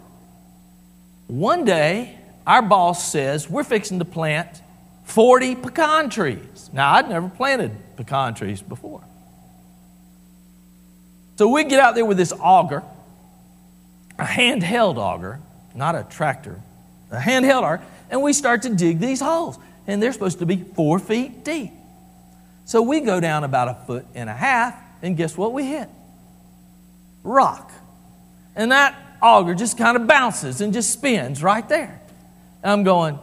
one 1.29 1.65
day, 1.65 2.19
our 2.47 2.63
boss 2.63 3.13
says 3.13 3.49
we're 3.49 3.63
fixing 3.63 4.01
to 4.01 4.05
plant 4.05 4.63
40 5.05 5.55
pecan 5.57 6.11
trees. 6.11 6.71
Now, 6.73 6.95
I'd 6.95 7.09
never 7.09 7.29
planted 7.29 7.73
pecan 7.97 8.35
trees 8.35 8.61
before. 8.61 9.03
So 11.39 11.47
we 11.47 11.63
get 11.63 11.79
out 11.79 11.95
there 11.95 12.05
with 12.05 12.17
this 12.17 12.33
auger, 12.33 12.83
a 14.19 14.25
handheld 14.25 14.97
auger, 14.97 15.39
not 15.73 15.95
a 15.95 16.03
tractor, 16.03 16.61
a 17.13 17.19
handheld 17.21 17.63
auger, 17.63 17.81
and 18.11 18.23
we 18.23 18.33
start 18.33 18.63
to 18.63 18.71
dig 18.71 18.99
these 18.99 19.21
holes. 19.21 19.57
And 19.87 20.03
they're 20.03 20.13
supposed 20.13 20.41
to 20.41 20.47
be 20.47 20.57
four 20.57 20.99
feet 20.99 21.45
deep. 21.45 21.71
So 22.65 22.83
we 22.83 22.99
go 22.99 23.21
down 23.21 23.45
about 23.45 23.69
a 23.69 23.75
foot 23.87 24.05
and 24.17 24.29
a 24.29 24.35
half, 24.35 24.75
and 25.01 25.17
guess 25.17 25.37
what 25.37 25.53
we 25.53 25.65
hit? 25.65 25.89
Rock. 27.23 27.71
And 28.57 28.73
that 28.73 29.01
auger 29.23 29.55
just 29.55 29.79
kind 29.79 29.97
of 29.97 30.09
bounces 30.09 30.61
and 30.61 30.73
just 30.73 30.93
spins 30.93 31.41
right 31.41 31.69
there. 31.69 32.01
And 32.65 32.73
I'm 32.73 32.83
going, 32.83 33.17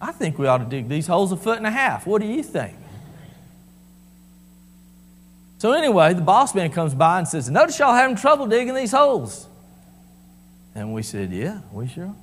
I 0.00 0.10
think 0.10 0.40
we 0.40 0.48
ought 0.48 0.58
to 0.58 0.64
dig 0.64 0.88
these 0.88 1.06
holes 1.06 1.30
a 1.30 1.36
foot 1.36 1.58
and 1.58 1.68
a 1.68 1.70
half. 1.70 2.04
What 2.04 2.20
do 2.20 2.26
you 2.26 2.42
think? 2.42 2.76
So, 5.58 5.72
anyway, 5.72 6.12
the 6.14 6.22
boss 6.22 6.54
man 6.54 6.70
comes 6.70 6.94
by 6.94 7.18
and 7.18 7.28
says, 7.28 7.48
Notice 7.48 7.78
y'all 7.78 7.94
having 7.94 8.16
trouble 8.16 8.46
digging 8.46 8.74
these 8.74 8.92
holes. 8.92 9.46
And 10.74 10.92
we 10.92 11.02
said, 11.02 11.32
Yeah, 11.32 11.60
we 11.72 11.88
sure. 11.88 12.14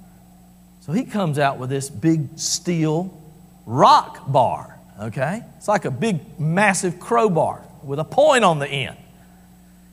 So 0.81 0.91
he 0.91 1.05
comes 1.05 1.39
out 1.39 1.59
with 1.59 1.69
this 1.69 1.89
big 1.89 2.37
steel 2.37 3.17
rock 3.65 4.29
bar, 4.29 4.77
okay? 4.99 5.41
It's 5.57 5.67
like 5.67 5.85
a 5.85 5.91
big, 5.91 6.39
massive 6.39 6.99
crowbar 6.99 7.63
with 7.83 7.99
a 7.99 8.03
point 8.03 8.43
on 8.43 8.59
the 8.59 8.67
end. 8.67 8.97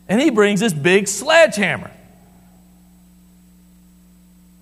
And 0.09 0.21
he 0.21 0.31
brings 0.31 0.59
this 0.59 0.73
big 0.73 1.07
sledgehammer. 1.07 1.93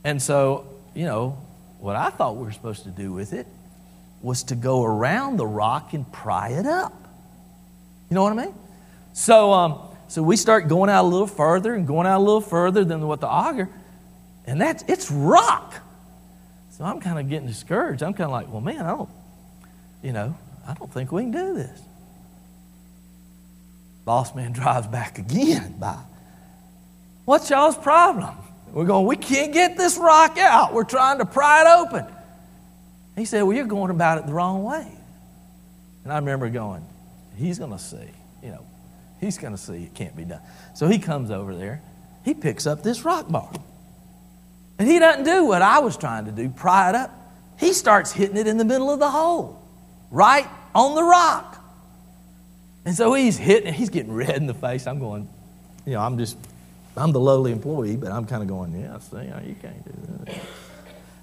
And 0.05 0.21
so, 0.21 0.67
you 0.95 1.07
know, 1.07 1.43
what 1.81 1.97
I 1.97 2.11
thought 2.11 2.37
we 2.37 2.45
were 2.45 2.53
supposed 2.53 2.85
to 2.85 2.91
do 2.91 3.13
with 3.13 3.33
it 3.33 3.47
was 4.21 4.43
to 4.45 4.55
go 4.55 4.85
around 4.85 5.39
the 5.39 5.47
rock 5.47 5.95
and 5.95 6.11
pry 6.13 6.51
it 6.51 6.67
up. 6.67 6.93
You 8.11 8.15
know 8.15 8.23
what 8.23 8.33
I 8.33 8.47
mean? 8.47 8.55
So, 9.19 9.53
um, 9.53 9.81
so 10.07 10.23
we 10.23 10.37
start 10.37 10.69
going 10.69 10.89
out 10.89 11.05
a 11.05 11.09
little 11.09 11.27
further 11.27 11.75
and 11.75 11.89
going 11.89 12.07
out 12.07 12.19
a 12.19 12.23
little 12.23 12.41
further 12.41 12.85
than 12.85 13.05
what 13.05 13.21
the 13.21 13.27
auger, 13.27 13.69
and 14.47 14.61
that's 14.61 14.85
it's 14.87 15.11
rock. 15.11 15.75
So 16.71 16.85
I'm 16.85 17.01
kind 17.01 17.19
of 17.19 17.29
getting 17.29 17.49
discouraged. 17.49 18.05
I'm 18.05 18.15
kind 18.15 18.27
of 18.27 18.31
like, 18.31 18.47
well, 18.49 18.61
man, 18.61 18.87
I 18.87 18.91
don't, 18.91 19.09
you 20.05 20.13
know, 20.13 20.39
I 20.69 20.75
don't 20.75 20.91
think 20.93 21.11
we 21.11 21.23
can 21.23 21.33
do 21.33 21.53
this. 21.55 21.81
Boss 24.05 24.37
man 24.37 24.53
drives 24.53 24.87
back 24.87 25.19
again 25.19 25.75
by. 25.81 25.99
What's 27.25 27.51
y'all's 27.51 27.77
problem? 27.77 28.37
We're 28.71 28.87
going, 28.87 29.05
we 29.05 29.17
can't 29.17 29.53
get 29.53 29.77
this 29.77 29.99
rock 29.99 30.39
out. 30.39 30.73
We're 30.73 30.85
trying 30.85 31.19
to 31.19 31.27
pry 31.27 31.63
it 31.63 31.67
open. 31.67 32.07
He 33.17 33.25
said, 33.25 33.43
Well, 33.43 33.57
you're 33.57 33.67
going 33.67 33.91
about 33.91 34.19
it 34.19 34.27
the 34.27 34.33
wrong 34.33 34.63
way. 34.63 34.87
And 36.05 36.13
I 36.13 36.19
remember 36.19 36.49
going, 36.51 36.87
He's 37.37 37.59
going 37.59 37.73
to 37.73 37.81
see, 37.81 38.11
you 38.45 38.51
know, 38.51 38.65
he's 39.21 39.39
going 39.39 39.53
to 39.53 39.59
see 39.59 39.85
it 39.85 39.95
can't 39.95 40.17
be 40.17 40.25
done. 40.25 40.41
So 40.75 40.89
he 40.89 40.99
comes 40.99 41.31
over 41.31 41.55
there, 41.55 41.83
he 42.25 42.35
picks 42.35 42.67
up 42.67 42.83
this 42.83 43.05
rock 43.05 43.29
bar. 43.31 43.53
And 44.79 44.89
he 44.89 44.99
doesn't 44.99 45.25
do 45.25 45.45
what 45.45 45.63
I 45.63 45.81
was 45.81 45.97
trying 45.97 46.27
to 46.27 46.33
do, 46.33 46.49
pry 46.49 46.91
it 46.91 46.95
up. 46.95 47.11
He 47.59 47.73
starts 47.73 48.13
hitting 48.13 48.37
it 48.37 48.47
in 48.47 48.59
the 48.59 48.65
middle 48.65 48.91
of 48.91 49.01
the 49.01 49.11
hole, 49.11 49.61
right 50.11 50.47
on 50.75 50.95
the 50.95 51.03
rock. 51.03 51.57
And 52.85 52.95
so 52.95 53.13
he's 53.15 53.37
hitting, 53.37 53.69
it, 53.69 53.75
he's 53.75 53.91
getting 53.91 54.13
red 54.13 54.37
in 54.37 54.47
the 54.47 54.55
face. 54.55 54.87
I'm 54.87 55.01
going, 55.01 55.29
you 55.85 55.95
know, 55.95 56.01
I'm 56.01 56.17
just 56.17 56.37
I'm 56.99 57.13
the 57.13 57.21
lowly 57.21 57.53
employee, 57.53 57.97
but 57.97 58.13
I'm 58.13 58.27
kind 58.27 58.43
of 58.43 58.49
going, 58.49 58.79
yeah, 58.79 58.99
see, 58.99 59.17
you 59.17 59.57
can't 59.61 59.85
do 59.85 60.25
that. 60.25 60.41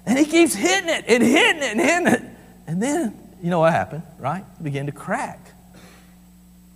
And 0.06 0.18
he 0.18 0.24
keeps 0.24 0.54
hitting 0.54 0.88
it 0.88 1.04
and 1.08 1.22
hitting 1.22 1.62
it 1.62 1.72
and 1.72 1.80
hitting 1.80 2.06
it. 2.06 2.22
And 2.66 2.82
then, 2.82 3.18
you 3.42 3.50
know 3.50 3.60
what 3.60 3.72
happened, 3.72 4.02
right? 4.18 4.44
It 4.58 4.62
began 4.62 4.86
to 4.86 4.92
crack. 4.92 5.52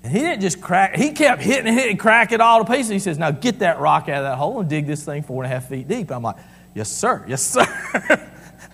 And 0.02 0.12
he 0.12 0.20
didn't 0.20 0.40
just 0.40 0.60
crack, 0.60 0.96
he 0.96 1.12
kept 1.12 1.42
hitting 1.42 1.66
and 1.66 1.78
hitting, 1.78 1.96
crack 1.96 2.32
it 2.32 2.40
all 2.40 2.64
to 2.64 2.70
pieces. 2.70 2.90
He 2.90 2.98
says, 2.98 3.18
now 3.18 3.30
get 3.30 3.58
that 3.58 3.80
rock 3.80 4.08
out 4.08 4.18
of 4.18 4.24
that 4.24 4.36
hole 4.36 4.60
and 4.60 4.68
dig 4.68 4.86
this 4.86 5.04
thing 5.04 5.22
four 5.22 5.42
and 5.42 5.52
a 5.52 5.54
half 5.54 5.68
feet 5.68 5.88
deep. 5.88 6.10
I'm 6.10 6.22
like, 6.22 6.36
yes, 6.74 6.90
sir, 6.90 7.24
yes, 7.28 7.42
sir. 7.42 8.30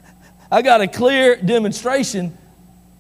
I 0.51 0.63
got 0.63 0.81
a 0.81 0.87
clear 0.87 1.37
demonstration 1.37 2.37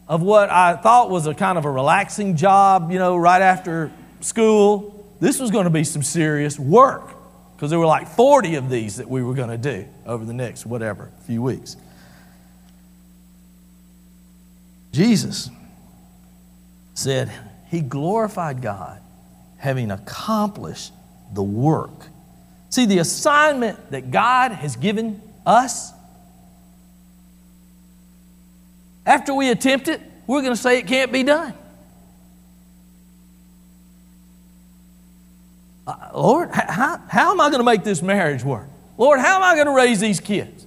of 0.09 0.23
what 0.23 0.51
I 0.51 0.77
thought 0.77 1.11
was 1.11 1.27
a 1.27 1.35
kind 1.35 1.59
of 1.59 1.65
a 1.65 1.71
relaxing 1.71 2.37
job, 2.37 2.91
you 2.91 2.99
know, 2.99 3.17
right 3.17 3.43
after 3.43 3.93
school. 4.21 4.93
This 5.21 5.39
was 5.39 5.51
going 5.51 5.65
to 5.65 5.71
be 5.71 5.85
some 5.85 6.03
serious 6.03 6.59
work 6.59 7.13
because 7.55 7.71
there 7.71 7.79
were 7.79 7.87
like 7.87 8.09
40 8.09 8.57
of 8.57 8.69
these 8.69 8.97
that 8.97 9.09
we 9.09 9.23
were 9.23 9.35
going 9.35 9.49
to 9.51 9.59
do 9.59 9.87
over 10.05 10.25
the 10.25 10.33
next, 10.33 10.67
whatever, 10.67 11.11
few 11.27 11.43
weeks. 11.43 11.77
Jesus 14.93 15.51
said 16.95 17.31
he 17.77 17.83
glorified 17.83 18.63
God 18.63 18.99
having 19.59 19.91
accomplished 19.91 20.95
the 21.35 21.43
work. 21.43 22.07
See, 22.71 22.87
the 22.87 22.99
assignment 22.99 23.91
that 23.91 24.11
God 24.11 24.53
has 24.53 24.77
given 24.77 25.21
Us? 25.45 25.93
After 29.05 29.35
we 29.35 29.51
attempt 29.51 29.89
it, 29.89 30.01
we're 30.27 30.41
going 30.41 30.55
to 30.55 30.61
say 30.61 30.79
it 30.79 30.87
can't 30.87 31.13
be 31.13 31.23
done. 31.23 31.53
Uh, 35.87 35.97
Lord, 36.15 36.49
how, 36.51 36.99
how 37.09 37.31
am 37.31 37.43
I 37.43 37.51
going 37.51 37.61
to 37.61 37.65
make 37.65 37.85
this 37.85 38.01
marriage 38.01 38.43
work? 38.43 38.69
Lord, 38.97 39.21
how 39.21 39.37
am 39.37 39.43
I 39.43 39.55
going 39.55 39.67
to 39.67 39.75
raise 39.75 40.01
these 40.01 40.19
kids? 40.19 40.67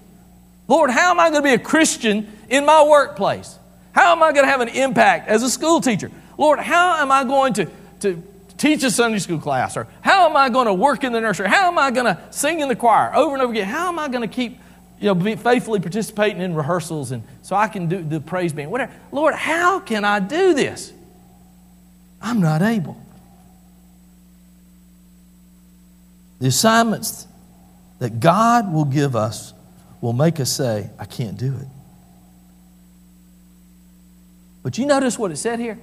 Lord, 0.68 0.92
how 0.92 1.10
am 1.10 1.20
I 1.20 1.32
going 1.32 1.42
to 1.42 1.50
be 1.50 1.56
a 1.56 1.60
Christian 1.60 2.32
in 2.50 2.68
my 2.68 2.84
workplace? 2.84 3.58
How 3.94 4.12
am 4.12 4.22
I 4.22 4.32
going 4.32 4.46
to 4.46 4.52
have 4.52 4.62
an 4.62 4.70
impact 4.70 5.28
as 5.28 5.42
a 5.42 5.50
school 5.50 5.82
teacher? 5.82 6.12
Lord, 6.40 6.60
how 6.60 7.02
am 7.02 7.12
I 7.12 7.26
going 7.26 7.52
to, 7.56 7.68
to 8.00 8.24
teach 8.58 8.82
a 8.84 8.90
Sunday 8.90 9.20
school 9.20 9.40
class? 9.40 9.76
Or 9.76 9.88
how 10.00 10.30
am 10.30 10.38
I 10.38 10.48
going 10.48 10.68
to 10.68 10.74
work 10.74 11.04
in 11.04 11.12
the 11.12 11.20
nursery? 11.20 11.50
How 11.50 11.68
am 11.68 11.78
I 11.78 11.92
going 11.92 12.06
to 12.06 12.18
sing 12.32 12.62
in 12.62 12.70
the 12.70 12.78
choir 12.78 13.14
over 13.14 13.34
and 13.34 13.42
over 13.42 13.52
again? 13.52 13.68
How 13.68 13.90
am 13.90 14.00
I 14.00 14.08
going 14.08 14.28
to 14.28 14.34
keep 14.34 14.58
you 15.02 15.08
know, 15.08 15.16
be 15.16 15.36
faithfully 15.36 15.82
participating 15.82 16.42
in 16.42 16.56
rehearsals 16.56 17.12
and 17.12 17.24
so 17.42 17.58
I 17.58 17.68
can 17.68 17.88
do 17.90 18.02
the 18.02 18.22
praise 18.22 18.54
band, 18.54 18.72
whatever. 18.72 18.94
Lord, 19.12 19.34
how 19.34 19.82
can 19.82 20.06
I 20.06 20.22
do 20.22 20.54
this? 20.54 20.94
I'm 22.22 22.40
not 22.40 22.62
able. 22.62 22.98
The 26.40 26.48
assignments 26.48 27.28
that 28.00 28.22
God 28.22 28.72
will 28.74 28.86
give 28.86 29.14
us 29.14 29.54
will 30.00 30.14
make 30.14 30.40
us 30.40 30.52
say, 30.52 30.90
I 30.98 31.04
can't 31.04 31.38
do 31.38 31.54
it. 31.54 31.68
But 34.64 34.78
you 34.78 34.86
notice 34.86 35.20
what 35.20 35.32
it 35.32 35.38
said 35.38 35.60
here? 35.60 35.78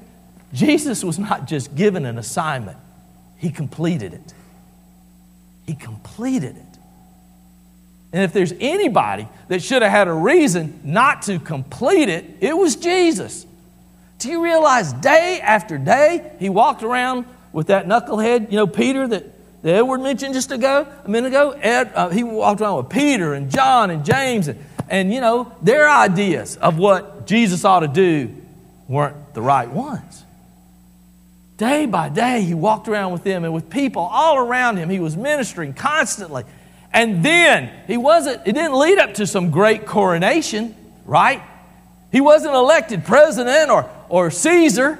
Jesus 0.52 1.04
was 1.04 1.18
not 1.18 1.46
just 1.46 1.74
given 1.74 2.06
an 2.06 2.18
assignment, 2.18 2.78
he 3.38 3.50
completed 3.50 4.14
it. 4.14 4.34
He 5.66 5.74
completed 5.74 6.56
it. 6.56 6.62
And 8.12 8.22
if 8.22 8.32
there's 8.32 8.54
anybody 8.60 9.28
that 9.48 9.62
should 9.62 9.82
have 9.82 9.90
had 9.90 10.08
a 10.08 10.12
reason 10.12 10.80
not 10.84 11.22
to 11.22 11.38
complete 11.38 12.08
it, 12.08 12.24
it 12.40 12.56
was 12.56 12.76
Jesus. 12.76 13.46
Do 14.18 14.30
you 14.30 14.42
realize 14.42 14.92
day 14.94 15.40
after 15.42 15.76
day 15.76 16.32
he 16.38 16.48
walked 16.48 16.82
around 16.82 17.26
with 17.52 17.66
that 17.66 17.86
knucklehead, 17.86 18.50
you 18.50 18.56
know, 18.56 18.66
Peter 18.66 19.06
that, 19.06 19.24
that 19.62 19.74
Edward 19.74 19.98
mentioned 19.98 20.34
just 20.34 20.50
ago, 20.52 20.86
a 21.04 21.08
minute 21.08 21.28
ago? 21.28 21.50
Ed, 21.50 21.92
uh, 21.94 22.08
he 22.08 22.22
walked 22.24 22.60
around 22.60 22.78
with 22.78 22.88
Peter 22.88 23.34
and 23.34 23.50
John 23.50 23.90
and 23.90 24.04
James, 24.04 24.48
and, 24.48 24.64
and, 24.88 25.12
you 25.12 25.20
know, 25.20 25.52
their 25.60 25.90
ideas 25.90 26.56
of 26.56 26.78
what 26.78 27.26
Jesus 27.26 27.64
ought 27.64 27.80
to 27.80 27.88
do 27.88 28.34
weren't 28.88 29.34
the 29.34 29.42
right 29.42 29.68
ones. 29.68 30.24
Day 31.56 31.86
by 31.86 32.10
day, 32.10 32.42
he 32.42 32.54
walked 32.54 32.86
around 32.86 33.12
with 33.12 33.24
them 33.24 33.44
and 33.44 33.54
with 33.54 33.70
people 33.70 34.02
all 34.02 34.36
around 34.36 34.76
him. 34.76 34.90
He 34.90 34.98
was 34.98 35.16
ministering 35.16 35.72
constantly. 35.72 36.44
And 36.92 37.24
then 37.24 37.70
he 37.86 37.96
wasn't, 37.96 38.46
it 38.46 38.52
didn't 38.52 38.78
lead 38.78 38.98
up 38.98 39.14
to 39.14 39.26
some 39.26 39.50
great 39.50 39.86
coronation, 39.86 40.74
right? 41.04 41.42
He 42.12 42.20
wasn't 42.20 42.54
elected 42.54 43.04
president 43.04 43.70
or, 43.70 43.90
or 44.08 44.30
Caesar. 44.30 44.98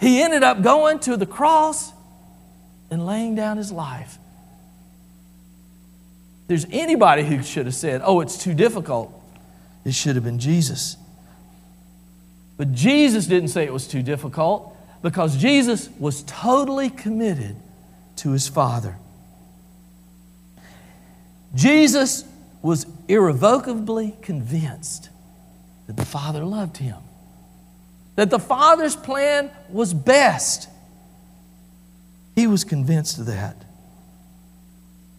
He 0.00 0.20
ended 0.20 0.42
up 0.42 0.62
going 0.62 0.98
to 1.00 1.16
the 1.16 1.26
cross 1.26 1.92
and 2.90 3.06
laying 3.06 3.34
down 3.34 3.56
his 3.56 3.70
life. 3.70 4.18
If 6.42 6.48
there's 6.48 6.66
anybody 6.70 7.24
who 7.24 7.42
should 7.42 7.66
have 7.66 7.74
said, 7.74 8.02
oh, 8.04 8.20
it's 8.20 8.36
too 8.36 8.54
difficult, 8.54 9.12
it 9.84 9.94
should 9.94 10.16
have 10.16 10.24
been 10.24 10.40
Jesus. 10.40 10.96
But 12.56 12.72
Jesus 12.72 13.26
didn't 13.26 13.48
say 13.48 13.64
it 13.64 13.72
was 13.72 13.86
too 13.86 14.02
difficult 14.02 14.73
because 15.04 15.36
Jesus 15.36 15.90
was 15.98 16.22
totally 16.22 16.88
committed 16.88 17.56
to 18.16 18.30
his 18.30 18.48
Father. 18.48 18.96
Jesus 21.54 22.24
was 22.62 22.86
irrevocably 23.06 24.16
convinced 24.22 25.10
that 25.86 25.98
the 25.98 26.06
Father 26.06 26.42
loved 26.42 26.78
him, 26.78 26.96
that 28.16 28.30
the 28.30 28.38
Father's 28.38 28.96
plan 28.96 29.50
was 29.68 29.92
best. 29.92 30.70
He 32.34 32.46
was 32.46 32.64
convinced 32.64 33.18
of 33.18 33.26
that. 33.26 33.56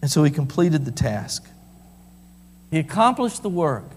And 0.02 0.10
so 0.10 0.24
he 0.24 0.32
completed 0.32 0.84
the 0.84 0.90
task. 0.90 1.48
He 2.72 2.80
accomplished 2.80 3.44
the 3.44 3.48
work. 3.48 3.88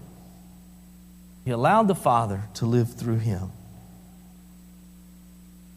He 1.44 1.50
allowed 1.50 1.88
the 1.88 1.96
Father 1.96 2.44
to 2.54 2.66
live 2.66 2.94
through 2.94 3.18
him. 3.18 3.50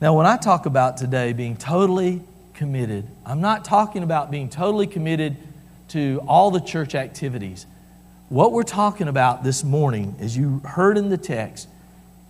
Now, 0.04 0.14
when 0.14 0.26
I 0.26 0.36
talk 0.36 0.66
about 0.66 0.98
today 0.98 1.32
being 1.32 1.56
totally 1.56 2.20
committed, 2.54 3.08
I'm 3.26 3.40
not 3.40 3.64
talking 3.64 4.04
about 4.04 4.32
being 4.32 4.50
totally 4.50 4.86
committed 4.86 5.38
to 5.88 6.22
all 6.28 6.52
the 6.52 6.60
church 6.60 6.94
activities. 6.94 7.66
What 8.28 8.52
we're 8.52 8.64
talking 8.64 9.08
about 9.08 9.46
this 9.46 9.64
morning, 9.64 10.18
as 10.20 10.36
you 10.36 10.60
heard 10.66 10.98
in 10.98 11.08
the 11.08 11.16
text, 11.16 11.70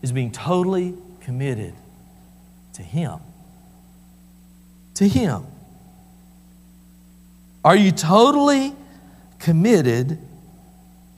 is 0.04 0.12
being 0.12 0.32
totally 0.32 0.94
committed 1.22 1.74
to 2.74 2.84
Him. 2.84 3.18
To 4.94 5.08
Him. 5.08 5.44
Are 7.66 7.76
you 7.76 7.92
totally 7.92 8.76
committed 9.40 10.20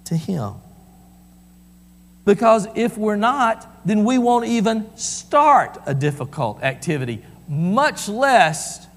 to 0.05 0.15
Him? 0.15 0.53
Because 2.23 2.69
if 2.75 2.97
we're 2.97 3.17
not, 3.17 3.74
then 3.85 4.03
we 4.03 4.17
won't 4.17 4.45
even 4.45 4.89
start 4.97 5.77
a 5.85 5.93
difficult 5.93 6.63
activity, 6.63 7.23
much 7.47 8.09
less 8.09 8.87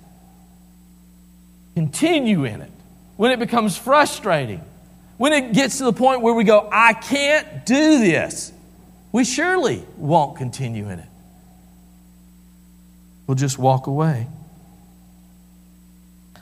continue 1.75 2.45
in 2.45 2.63
it 2.63 2.73
when 3.17 3.31
it 3.31 3.39
becomes 3.39 3.77
frustrating, 3.77 4.63
when 5.19 5.33
it 5.33 5.53
gets 5.53 5.79
to 5.79 5.85
the 5.85 5.93
point 5.93 6.23
where 6.23 6.35
we 6.35 6.45
go, 6.45 6.69
I 6.73 6.95
can't 6.95 7.67
do 7.67 8.01
this, 8.01 8.53
we 9.13 9.25
surely 9.25 9.85
won't 9.97 10.37
continue 10.37 10.89
in 10.89 10.99
it. 10.99 11.09
We'll 13.27 13.35
just 13.35 13.59
walk 13.59 13.87
away. 13.87 14.27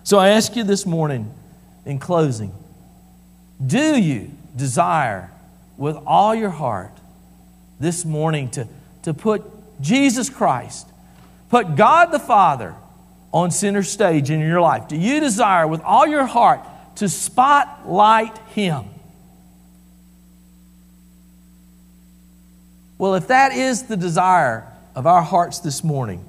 So 0.04 0.18
I 0.18 0.28
ask 0.28 0.54
you 0.54 0.62
this 0.62 0.86
morning, 0.86 1.34
in 1.84 1.98
closing, 1.98 2.52
do 3.64 3.98
you 3.98 4.30
desire 4.54 5.30
with 5.76 5.96
all 6.06 6.34
your 6.34 6.50
heart 6.50 6.92
this 7.78 8.04
morning 8.04 8.50
to, 8.50 8.68
to 9.02 9.14
put 9.14 9.44
Jesus 9.80 10.30
Christ, 10.30 10.88
put 11.48 11.76
God 11.76 12.06
the 12.06 12.18
Father, 12.18 12.74
on 13.32 13.50
center 13.50 13.82
stage 13.82 14.30
in 14.30 14.40
your 14.40 14.60
life? 14.60 14.88
Do 14.88 14.96
you 14.96 15.20
desire 15.20 15.66
with 15.66 15.82
all 15.82 16.06
your 16.06 16.24
heart 16.24 16.60
to 16.96 17.08
spotlight 17.08 18.38
Him? 18.48 18.84
Well, 22.98 23.14
if 23.14 23.28
that 23.28 23.52
is 23.52 23.84
the 23.84 23.96
desire 23.96 24.66
of 24.94 25.06
our 25.06 25.20
hearts 25.20 25.58
this 25.58 25.84
morning, 25.84 26.24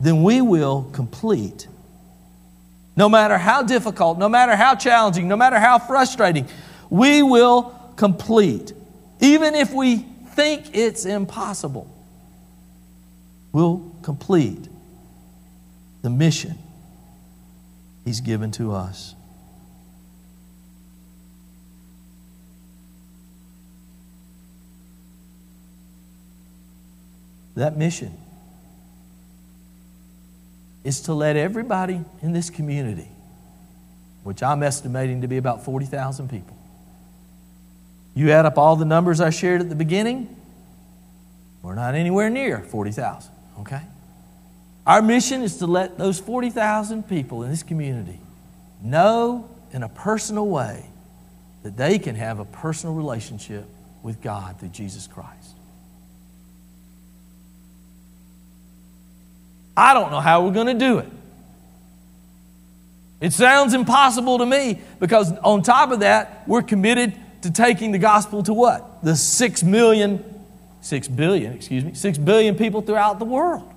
then 0.00 0.22
we 0.22 0.42
will 0.42 0.90
complete. 0.92 1.66
No 2.94 3.08
matter 3.08 3.38
how 3.38 3.62
difficult, 3.62 4.18
no 4.18 4.28
matter 4.28 4.54
how 4.54 4.74
challenging, 4.74 5.28
no 5.28 5.36
matter 5.36 5.58
how 5.58 5.78
frustrating, 5.78 6.46
we 6.90 7.22
will 7.22 7.74
complete. 7.96 8.72
Even 9.20 9.54
if 9.54 9.72
we 9.72 9.96
think 9.96 10.76
it's 10.76 11.04
impossible, 11.04 11.90
we'll 13.52 13.92
complete 14.02 14.68
the 16.02 16.10
mission 16.10 16.58
He's 18.04 18.20
given 18.20 18.50
to 18.52 18.72
us. 18.72 19.14
That 27.54 27.76
mission 27.76 28.16
is 30.84 31.00
to 31.02 31.12
let 31.12 31.36
everybody 31.36 32.00
in 32.22 32.32
this 32.32 32.50
community, 32.50 33.08
which 34.22 34.42
I'm 34.42 34.62
estimating 34.62 35.22
to 35.22 35.28
be 35.28 35.36
about 35.38 35.64
40,000 35.64 36.30
people, 36.30 36.56
you 38.14 38.30
add 38.30 38.46
up 38.46 38.58
all 38.58 38.76
the 38.76 38.84
numbers 38.84 39.20
I 39.20 39.30
shared 39.30 39.60
at 39.60 39.68
the 39.68 39.74
beginning, 39.74 40.34
we're 41.62 41.74
not 41.74 41.94
anywhere 41.94 42.30
near 42.30 42.60
40,000, 42.60 43.32
okay? 43.60 43.82
Our 44.86 45.02
mission 45.02 45.42
is 45.42 45.58
to 45.58 45.66
let 45.66 45.98
those 45.98 46.18
40,000 46.18 47.08
people 47.08 47.42
in 47.42 47.50
this 47.50 47.62
community 47.62 48.18
know 48.82 49.48
in 49.72 49.82
a 49.82 49.88
personal 49.88 50.46
way 50.46 50.86
that 51.62 51.76
they 51.76 51.98
can 51.98 52.14
have 52.14 52.38
a 52.38 52.44
personal 52.44 52.94
relationship 52.94 53.66
with 54.02 54.22
God 54.22 54.58
through 54.58 54.70
Jesus 54.70 55.06
Christ. 55.06 55.56
I 59.76 59.94
don't 59.94 60.10
know 60.10 60.20
how 60.20 60.44
we're 60.44 60.52
going 60.52 60.66
to 60.66 60.74
do 60.74 60.98
it. 60.98 61.08
It 63.20 63.32
sounds 63.32 63.74
impossible 63.74 64.38
to 64.38 64.46
me 64.46 64.80
because, 65.00 65.32
on 65.38 65.62
top 65.62 65.90
of 65.90 66.00
that, 66.00 66.44
we're 66.46 66.62
committed 66.62 67.14
to 67.42 67.50
taking 67.50 67.92
the 67.92 67.98
gospel 67.98 68.42
to 68.42 68.52
what? 68.52 69.02
The 69.02 69.16
six 69.16 69.62
million, 69.62 70.24
six 70.80 71.08
billion, 71.08 71.52
excuse 71.54 71.84
me, 71.84 71.94
six 71.94 72.18
billion 72.18 72.54
people 72.54 72.82
throughout 72.82 73.18
the 73.18 73.24
world. 73.24 73.72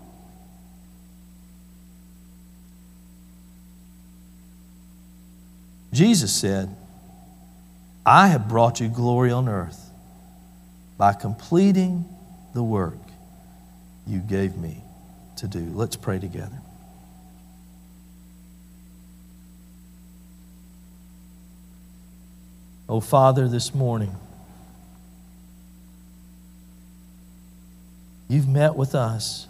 Jesus 5.94 6.34
said, 6.34 6.74
I 8.06 8.28
have 8.28 8.48
brought 8.48 8.80
you 8.80 8.88
glory 8.88 9.32
on 9.32 9.50
earth 9.50 9.90
by 10.98 11.14
completing 11.14 12.06
the 12.54 12.64
work 12.64 12.98
you 14.08 14.20
gave 14.20 14.56
me 14.56 14.82
to 15.38 15.48
do. 15.48 15.72
Let's 15.74 15.96
pray 15.96 16.20
together. 16.20 16.61
Oh, 22.92 23.00
Father, 23.00 23.48
this 23.48 23.74
morning, 23.74 24.14
you've 28.28 28.50
met 28.50 28.76
with 28.76 28.96
us. 28.96 29.48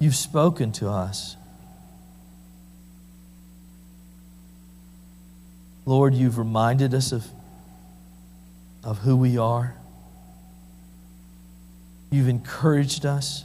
You've 0.00 0.16
spoken 0.16 0.72
to 0.72 0.88
us. 0.88 1.36
Lord, 5.86 6.12
you've 6.12 6.38
reminded 6.38 6.92
us 6.92 7.12
of, 7.12 7.24
of 8.82 8.98
who 8.98 9.14
we 9.16 9.38
are. 9.38 9.76
You've 12.10 12.28
encouraged 12.28 13.06
us. 13.06 13.44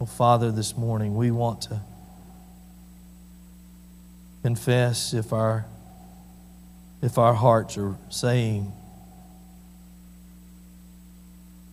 Oh, 0.00 0.06
Father, 0.06 0.50
this 0.50 0.74
morning 0.74 1.14
we 1.14 1.30
want 1.30 1.60
to 1.60 1.82
confess 4.44 5.14
if 5.14 5.32
our 5.32 5.64
if 7.00 7.16
our 7.16 7.32
hearts 7.32 7.78
are 7.78 7.96
saying, 8.10 8.70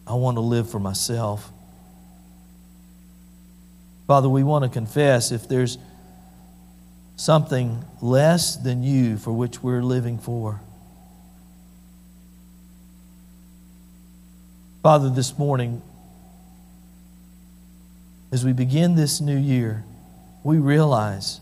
I 0.07 0.13
want 0.13 0.37
to 0.37 0.41
live 0.41 0.69
for 0.69 0.79
myself. 0.79 1.51
Father, 4.07 4.29
we 4.29 4.43
want 4.43 4.63
to 4.63 4.69
confess 4.69 5.33
if 5.33 5.49
there's 5.49 5.77
something 7.17 7.83
less 8.01 8.55
than 8.55 8.83
you 8.83 9.17
for 9.17 9.33
which 9.33 9.61
we're 9.61 9.83
living 9.83 10.17
for. 10.17 10.61
Father, 14.81 15.09
this 15.09 15.37
morning, 15.37 15.81
as 18.31 18.45
we 18.45 18.53
begin 18.53 18.95
this 18.95 19.19
new 19.19 19.37
year, 19.37 19.83
we 20.43 20.57
realize 20.57 21.41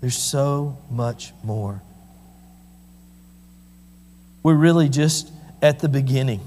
there's 0.00 0.16
so 0.16 0.78
much 0.90 1.32
more. 1.42 1.82
We're 4.42 4.54
really 4.54 4.88
just 4.88 5.30
at 5.60 5.80
the 5.80 5.88
beginning. 5.88 6.40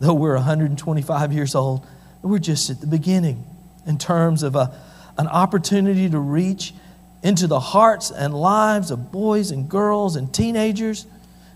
Though 0.00 0.14
we're 0.14 0.34
125 0.34 1.32
years 1.32 1.54
old, 1.54 1.86
we're 2.22 2.38
just 2.38 2.70
at 2.70 2.80
the 2.80 2.86
beginning 2.86 3.44
in 3.86 3.98
terms 3.98 4.42
of 4.42 4.56
a, 4.56 4.74
an 5.18 5.28
opportunity 5.28 6.08
to 6.10 6.18
reach 6.18 6.74
into 7.22 7.46
the 7.46 7.60
hearts 7.60 8.10
and 8.10 8.34
lives 8.34 8.90
of 8.90 9.12
boys 9.12 9.50
and 9.50 9.68
girls 9.68 10.16
and 10.16 10.32
teenagers 10.34 11.06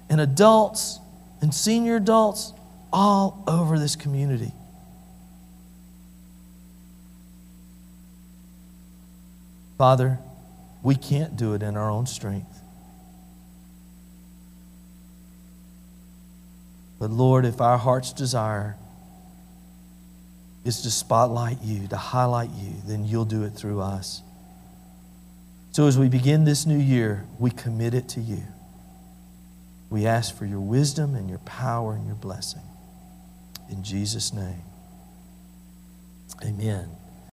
and 0.09 0.21
adults 0.21 0.99
and 1.41 1.55
senior 1.55 1.97
adults 1.97 2.53
all 2.93 3.45
over 3.47 3.79
this 3.79 3.97
community. 3.97 4.53
Father, 9.77 10.19
we 10.89 10.95
can't 10.95 11.37
do 11.37 11.53
it 11.53 11.63
in 11.63 11.77
our 11.77 11.91
own 11.91 12.07
strength. 12.07 12.63
But 16.99 17.11
Lord, 17.11 17.45
if 17.45 17.61
our 17.61 17.77
heart's 17.77 18.15
desire 18.15 18.75
is 20.65 20.81
to 20.81 20.91
spotlight 20.91 21.59
you, 21.63 21.89
to 21.89 21.97
highlight 21.99 22.49
you, 22.57 22.73
then 22.87 23.05
you'll 23.05 23.27
do 23.27 23.45
it 23.45 23.51
through 23.51 23.83
us. 23.83 24.23
So 25.73 25.87
as 25.87 25.99
we 25.99 26.09
begin 26.09 26.45
this 26.45 26.65
new 26.65 26.79
year, 26.79 27.27
we 27.39 27.51
commit 27.51 27.93
it 27.93 28.09
to 28.11 28.21
you. 28.21 28.45
We 29.91 30.07
ask 30.07 30.35
for 30.35 30.47
your 30.47 30.61
wisdom 30.61 31.15
and 31.15 31.29
your 31.29 31.41
power 31.41 31.93
and 31.93 32.07
your 32.07 32.17
blessing. 32.17 32.63
In 33.69 33.85
Jesus' 33.85 34.33
name, 34.33 34.63
amen. 36.43 36.98